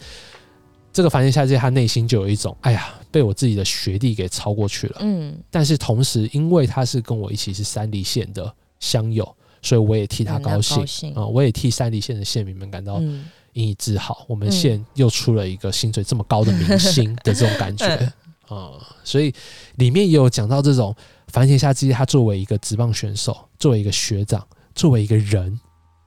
[0.93, 4.99] 这个繁田夏之介他内心就有一种，哎呀，被我自己的学弟给超过去了。
[5.01, 14.25] 嗯但是同时，因为他是跟我一起是山梨县的乡友，所以我也替他高兴啊、我也替山梨县的县民们感到嗯引以自豪。
[14.29, 17.87] 我们嗯县又出了一个薪水这么高的明星的这种感觉
[18.49, 19.33] 啊、 所以
[19.77, 20.95] 里面也有讲到这种
[21.29, 25.59] 繁田夏之介他作为一个职棒选手，作为一个学长，作为一个人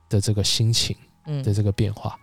[0.08, 0.96] 的这个心情。
[1.28, 2.16] 嗯的这个变化。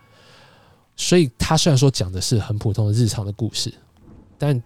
[0.96, 3.72] 所以他虽然说讲的是很普通的日常的故事，
[4.38, 4.62] 但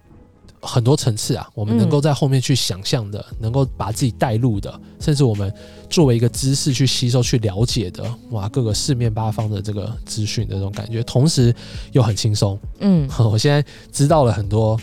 [0.60, 5.52] 很多层次啊，我们能够在后面去想象的，能够把自己带入的，甚至我们
[5.88, 11.54] 作为一个知识去吸收、去了解的，哇，各个四面八方的这个资讯的那种感觉，同时
[11.92, 12.58] 又很轻松。
[12.80, 14.78] 嗯 我现在知道了很多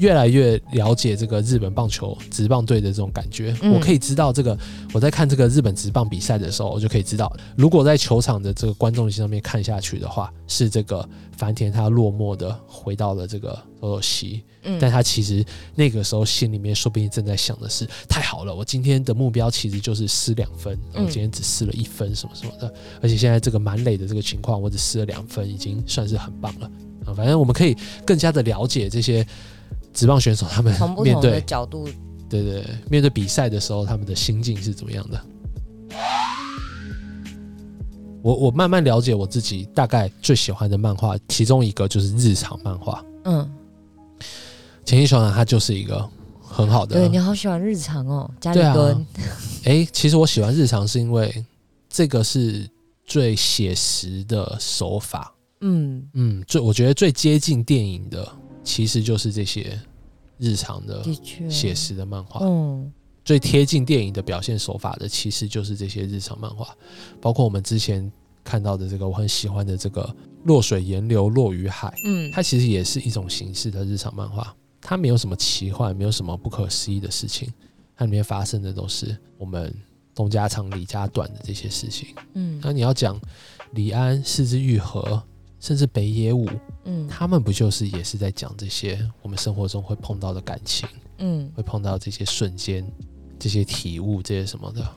[0.00, 3.54] 越来越了解这个日本棒球职棒队的这种感觉。
[3.62, 4.58] 嗯我可以知道这个，
[4.92, 15.44] 我在看这个日本职棒比赛的时候，我就可以知道，如果在球场的这个观众席上面看下去的话，是这个繁田他落寞的回到了这个多西，嗯但他其实
[15.74, 22.72] 那个时候心里面说不定正在想的是，太好了，我今天的目标其实就是失两分，我今天只失了一分什么什么的，
[23.02, 26.70] 而且现在这个满垒的这个情况，我只失了两分，已经算是很棒了
[27.04, 27.14] 啊。
[27.14, 27.76] 反正我们可以
[28.06, 29.26] 更加的了解这些
[29.92, 31.84] 职棒选手他们从不同面对的角度，
[32.28, 35.20] 对对对面对比赛的时候，他们的心境是怎么样的。
[38.22, 43.02] 我我慢慢了解我自己大概最喜欢的漫画，其中一个就是日常漫画。
[43.24, 43.50] 嗯，
[44.84, 46.06] 前一雄男他就是一个
[46.42, 49.06] 很好的对你好喜欢日常哦，家里蹲，
[49.64, 51.44] 哎、其实我喜欢日常是因为
[51.88, 52.68] 这个是
[53.06, 55.32] 最写实的手法，
[55.62, 58.30] 嗯，嗯，最我觉得最接近电影的
[58.62, 59.80] 其实就是这些
[60.38, 61.04] 日常的
[61.48, 62.92] 写，实的漫画，嗯。
[63.22, 66.66] 最贴近电影的表现手法的其实就是这些日常漫画，
[67.20, 68.10] 包括我们之前
[68.42, 70.02] 看到的这个我很喜欢的这个
[70.44, 77.52] 《落水岩流落于海》，嗯，它其实也是一种形式的日常漫画，它没有什么奇幻，没有什么不可思议的事情，
[77.94, 79.72] 它里面发生的都是我们
[80.14, 82.08] 东家长李家短的这些事情。
[82.32, 82.58] 嗯。
[82.64, 83.20] 那你要讲
[83.72, 85.22] 李安、四之愈合，
[85.60, 86.48] 甚至北野武，
[86.84, 90.88] 嗯他们不就是也是在讲这些我们生活中会碰到的感情，
[91.18, 92.84] 嗯会碰到这些瞬间、
[93.38, 94.88] 这些体悟、这些什么的？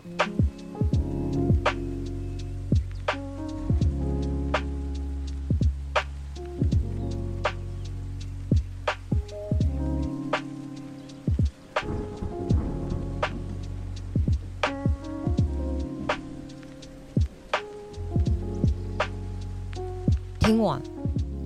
[20.54, 20.80] 听完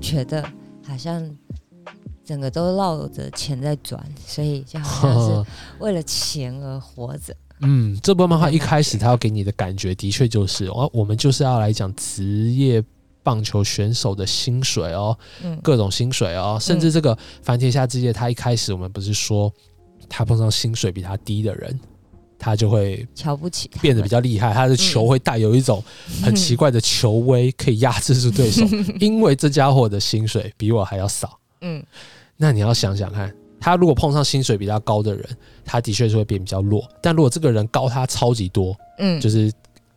[0.02, 0.44] 觉得
[0.86, 1.24] 好像
[2.26, 7.34] 整个都绕着钱在转，所以就好像是为了钱而活着。
[7.62, 12.84] 嗯，这部漫画一开始他要给你的感觉，的确就是哦，我们就是要来讲职业
[13.24, 19.50] 棒球选手的薪水哦，嗯各种薪水哦，甚至这个凡天下之夜，他一开始我们不是说
[20.10, 21.80] 他碰上薪水比他低的人，
[22.40, 25.84] 他就会瞧不起，变得比较厉害，他的球会带有一种
[26.22, 28.66] 很奇怪的球威，可以压制住对手，
[29.00, 31.38] 因为这家伙的薪水比我还要少。
[31.62, 31.84] 嗯
[32.36, 35.28] 那你要想想看，他如果碰上薪水比较高的人，
[35.66, 36.88] 他的确是会变比较弱。
[37.02, 39.52] 但如果这个人高他超级多，嗯就是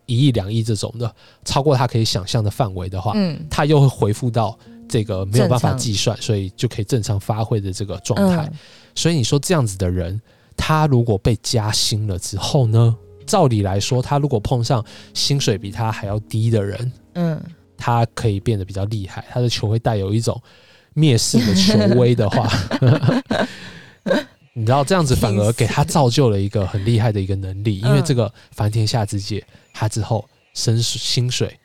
[0.06, 1.14] 一亿两亿这种的，
[1.44, 8.48] 超过他可以想象的范围的话，嗯他又会回复到这个没有办法计算，所以就可以正常发挥的这个状态。
[8.50, 8.58] 嗯
[8.92, 10.20] 所以你说这样子的人，
[10.60, 12.94] 他如果被加薪了之后呢？
[13.26, 14.84] 照理来说，他如果碰上
[15.14, 17.40] 薪水比他还要低的人，嗯
[17.76, 20.40] 他可以变得比较厉害，他的球会带有一种
[20.94, 22.50] 蔑视的球威的话，
[24.52, 31.56] 你知道这样子反而给他造就了一个很厉害的一个能力，因为嗯这个凡天下之界，他之后升薪水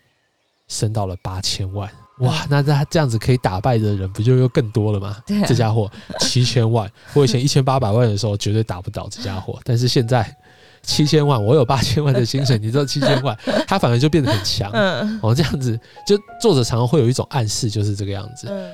[0.68, 1.90] 升到了八千万。
[2.20, 5.18] 哇，那他这样子可以打败的人不就又更多了吗？
[5.26, 10.36] 对啊这家伙七千万， 我以前一千八百万的时候绝对打不倒这家伙，但是现在
[10.82, 13.38] 七千万，我有八千万的薪水， 你知道七千万，
[13.68, 14.72] 他反而就变得很强。
[14.72, 18.48] 嗯哦，这样子，就作者常常会有一种暗示，就是这个样子。
[18.50, 18.72] 嗯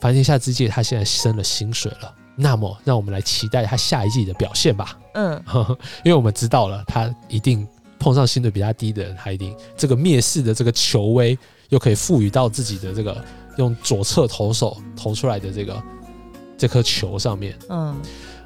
[0.00, 4.98] 凡天下之界，他现在升了薪水了，那么让我们来期待他下一季的表现吧。
[5.14, 5.42] 嗯
[6.04, 7.66] 因为我们知道了，他一定
[7.98, 11.38] 碰上薪水比他低的人，他一定这个蔑视的这个球威，
[11.68, 13.16] 又可以赋予到自己的这个
[13.56, 15.82] 用左侧投手投出来的这个
[16.56, 17.56] 这颗球上面。
[17.68, 17.94] 嗯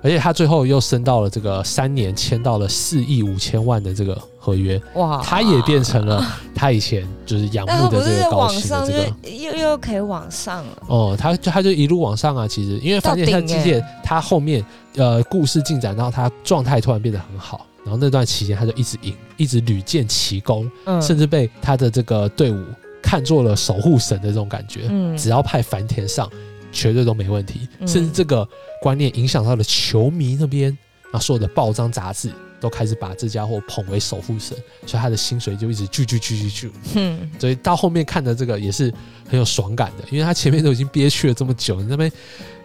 [0.00, 9.28] 而且他最后又升到了这个三年，签到了四亿五千万的这个合约，哇，他也变成了他以前就是仰慕的这个高薪的这个。
[9.28, 12.46] 又又可以往上了，哦，他就他就一路往上啊。
[12.46, 14.64] 其实因为《凡天下到顶之界欸》，他后面
[14.94, 22.64] 呃故事进展到他状态突然变得很好，然后那段期间他就一直赢，一直屡建奇功，嗯甚至被他的这个队伍
[23.08, 24.82] 看作了守护神的这种感觉。
[24.90, 26.30] 嗯只要派繁田上，
[26.70, 27.66] 绝对都没问题。
[27.80, 28.46] 嗯甚至这个
[28.82, 30.76] 观念影响到了球迷那边，
[31.10, 32.30] 那所有的报章杂志
[32.60, 34.54] 都开始把这家伙捧为守护神，
[34.84, 36.70] 所以他的薪水就一直啾啾啾啾啾。
[36.96, 38.92] 嗯所以到后面看的这个也是
[39.26, 42.12] 很有爽感的，因为他前面都已经憋屈了这么久，你那边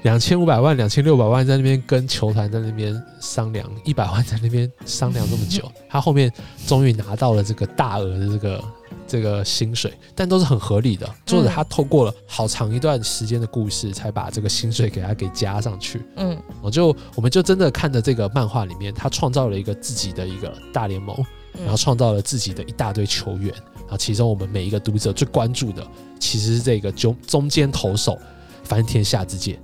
[0.02, 6.30] 两千五百万、两千六百万在那边跟球团在那边商量，一百万在那边商量这么久， 他后面
[6.68, 8.62] 终于拿到了这个大额的这个
[9.08, 11.10] 这个薪水，但都是很合理的。
[11.26, 16.02] 作者他透过了好长一段时间的故事，才把这个薪水给他给加上去。
[16.16, 21.16] 嗯我就我们就真的看着这个漫画里面，他创造了一个自己的一个大联盟，
[21.54, 25.86] 嗯然后创造了自己的一大堆球员，然后其中我们每一个读者最关注的，
[26.20, 28.18] 其实是这个中中间投手
[28.64, 29.60] 翻天下之界。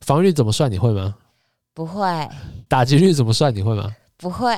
[0.00, 0.70] 防御率怎么算？
[0.70, 1.14] 你会吗？
[1.72, 2.28] 不会，
[2.68, 3.54] 打击率怎么算？
[3.54, 3.90] 你会吗？
[4.18, 4.54] 不会，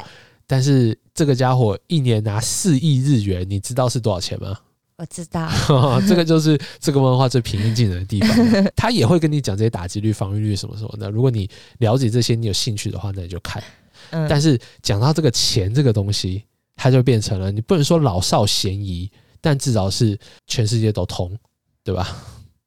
[0.46, 4.56] 但是这个家伙一年拿四亿日元，你知道是多少钱吗？
[4.98, 5.50] 我知道。
[6.06, 8.72] 这个就是这个漫画最平易近人的地方。
[8.76, 11.10] 他也会跟你讲这些打击率、防御率什么什么的。
[11.10, 11.48] 如果你
[11.78, 13.62] 了解这些，你有兴趣的话，那你就看。
[14.10, 16.44] 嗯，但是讲到这个钱这个东西，
[16.76, 19.10] 它就变成了你不能说老少咸宜，
[19.40, 21.34] 但至少是全世界都通，
[21.82, 22.16] 对吧？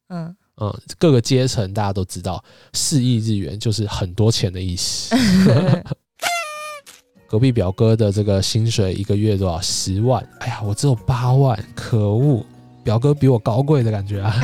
[0.10, 2.44] 嗯，嗯，各个阶层大家都知道，
[2.74, 5.16] 四亿日元就是很多钱的意思。
[7.30, 9.62] 隔壁表哥的这个薪水一个月多少？
[9.62, 10.26] 十万。
[10.40, 12.44] 哎呀，我只有八万，可恶！
[12.84, 14.34] 表哥比我高贵的感觉啊，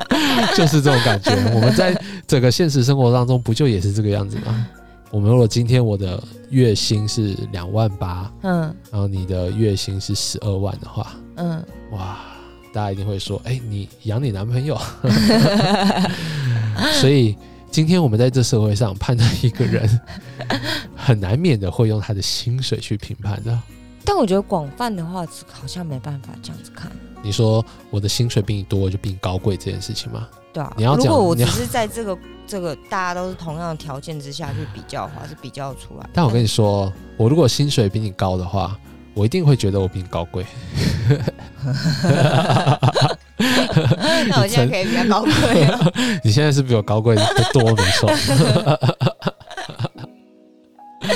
[0.56, 1.32] 就是这种感觉。
[1.54, 1.94] 我们在
[2.26, 4.66] 整个现实生活当中，不就也是这个样子吗？
[5.10, 12.20] 我们如果今天我的月薪是两万八，嗯然后你的月薪是十二万的话，嗯，哇，
[12.72, 14.80] 大家一定会说，哎、你养你男朋友。
[17.00, 17.36] 所以
[17.70, 20.00] 今天我们在这社会上判断一个人，
[21.02, 23.58] 很难免的会用他的薪水去评判的。
[24.04, 26.90] 但我觉得广泛的话，好像没办法这样子看，
[27.22, 30.28] 你说我的薪水比你多，我就比你高贵这件事情吗？
[30.52, 30.72] 对啊。
[30.76, 36.08] 你要讲如果我只是在这个这个大家都是同样的条件之下去比较的话，是比较出来。
[36.12, 38.76] 但我跟你说，我如果薪水比你高的话，
[39.14, 40.44] 我一定会觉得我比你高贵。
[44.28, 45.92] 那我现在可以比较高贵了。
[46.24, 47.22] 你现在是比我高贵的
[47.52, 48.10] 多，没错。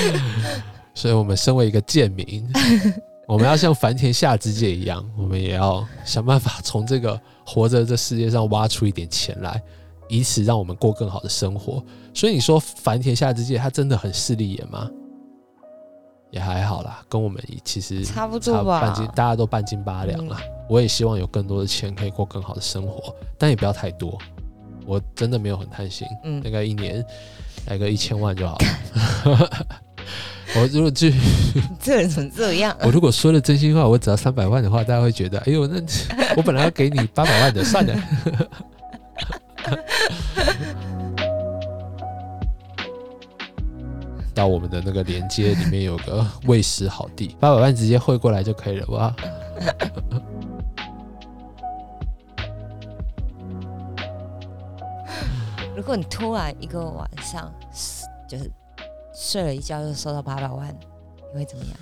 [0.94, 2.46] 所以，我们身为一个贱民，
[3.26, 9.60] 我们要像繁田下之介一样，我们也要想办法从这个活着这世界上挖出一点钱来，
[10.08, 11.82] 以此让我们过更好的生活。
[12.14, 14.88] 所以，你说繁田下之介他真的很势利眼吗？
[16.30, 20.40] 也还好啦，跟我们其实差不多吧半斤大家都半斤八两啦。
[20.68, 24.18] 我也希望有更多的钱可以过更好的生活，但也不要太多。
[24.86, 27.04] 我真的没有很贪心，嗯大概一年
[27.66, 29.50] 来个一千万就好了。
[30.56, 31.12] 我如果去，
[31.80, 32.76] 这人怎么这样？
[32.82, 35.80] 我如果说了真心话，我只要三百万的话，大家会觉得，哎呦，那
[36.36, 37.94] 我本来要给你八百万的，算了。
[44.34, 49.14] 到我们的那个连接里面有个喂食好地，八百万直接汇过来就可以了哇？
[55.76, 57.52] 如果你突然一个晚上
[58.28, 58.50] 就是
[59.14, 60.76] 睡了一觉就收到八百万，
[61.32, 61.74] 你会怎么样？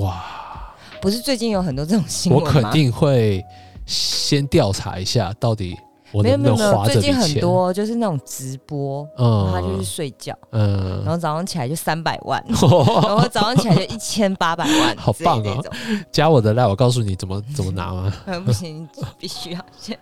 [0.00, 0.74] 哇！
[1.00, 2.48] 不是最近有很多这种新闻吗？
[2.48, 3.44] 我肯定会
[3.86, 5.76] 先调查一下，到底
[6.12, 7.40] 我有能不能花这笔最近很。
[7.40, 15.72] 多就是那种直播，嗯他就去嗯睡觉，嗯然后早上起来就三百万， 然后早上起来就一千八百万， 好棒哦那种。
[16.10, 18.12] 加我的赖，我告诉你怎么怎么拿吗？
[18.26, 19.96] 呃 不行，必须要先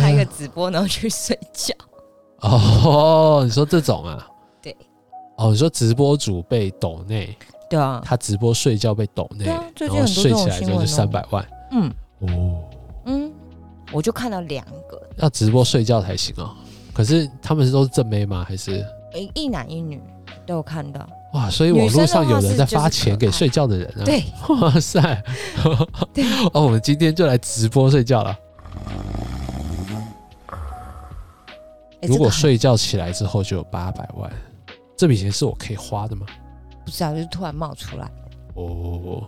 [0.00, 1.72] 开一个直播，然后去睡觉。
[2.40, 4.26] 哦，你说这种啊？
[4.62, 4.76] 对。
[5.36, 7.36] 哦，你说直播主被抖内，
[7.68, 12.62] 对啊，他直播睡觉被抖内，啊最近然后很多睡起来之后就三百万嗯哦，
[13.06, 13.32] 嗯，
[13.90, 16.54] 我就看到两个，要直播睡觉才行哦。
[16.92, 18.44] 可是他们都是正妹吗？
[18.48, 20.00] 还是一一男一女
[20.46, 21.04] 都有看到。
[21.32, 21.50] 哇？
[21.50, 24.04] 所以网络上有人在发钱给睡觉的人啊？
[24.04, 25.24] 对，哇塞！
[26.52, 28.38] 哦，我们今天就来直播睡觉了。
[32.04, 34.30] 诶如果睡觉起来之后就有八百万，
[34.96, 36.26] 这笔钱是我可以花的吗？
[36.84, 38.10] 不知道，就是突然冒出来。
[38.54, 39.22] 哦，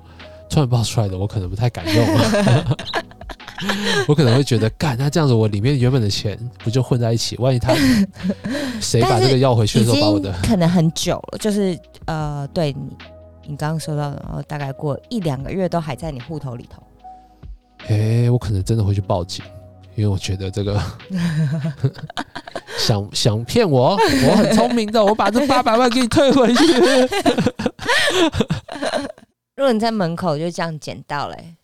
[0.48, 2.06] 突然冒出来的，我可能不太敢用。
[4.06, 7.36] 我可能会觉得，干，那这样子我里面原本的钱不就混在一起？
[7.38, 7.74] 万一他
[8.82, 12.96] 谁把这个要回去的已时候，把我的可能很久了，就是呃，对你，
[13.46, 16.82] 你刚刚收到的，然后大概过一两个月都还在你户头里头。
[17.88, 19.42] 哎、我可能真的会去报警，
[19.96, 20.80] 因为我觉得这个
[22.78, 23.96] 想想骗我，
[24.28, 26.64] 我很聪明的，我把这八百万给你退回去。
[29.56, 31.56] 如果你在门口就这样捡到嘞、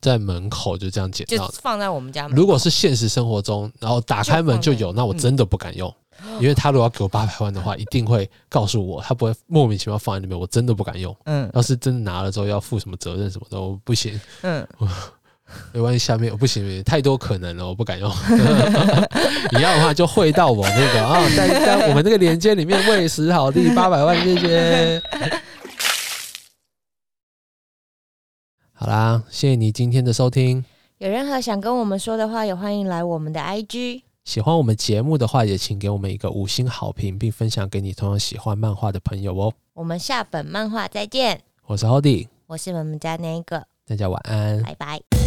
[0.00, 1.54] 在门口就这样捡就到的。
[1.62, 2.36] 放在我们家门口。
[2.40, 5.94] 如果是现实生活中，然后打开门就有，就那我真的不敢用，
[6.40, 11.16] 因为他如果要给我八百万的话，一定会告诉我，他不会莫名其妙放在里面，我真的不敢用。
[11.26, 14.20] 嗯要是真的拿了之后要负什么责任什么的，我不行。
[14.42, 14.66] 嗯，
[15.72, 18.10] 没关系，下面我不行，太多可能了，我不敢用。
[19.52, 25.02] 你要的话就汇到我那个啊，在在我们那个链接里面喂食好地八百万，谢谢。
[28.72, 30.64] 好啦，谢谢你今天的收听。
[30.98, 34.02] 有任何想跟我们说的话，也欢迎来我们的 IG。
[34.24, 39.52] 喜欢我们节目的话，也请给我们一个五星好评，并分享给你同样喜欢漫画的朋友哦。
[39.74, 44.62] 我们下本漫画再见，我是 Hody，我是我们家那一个，大家晚安。
[44.62, 45.23] 拜拜。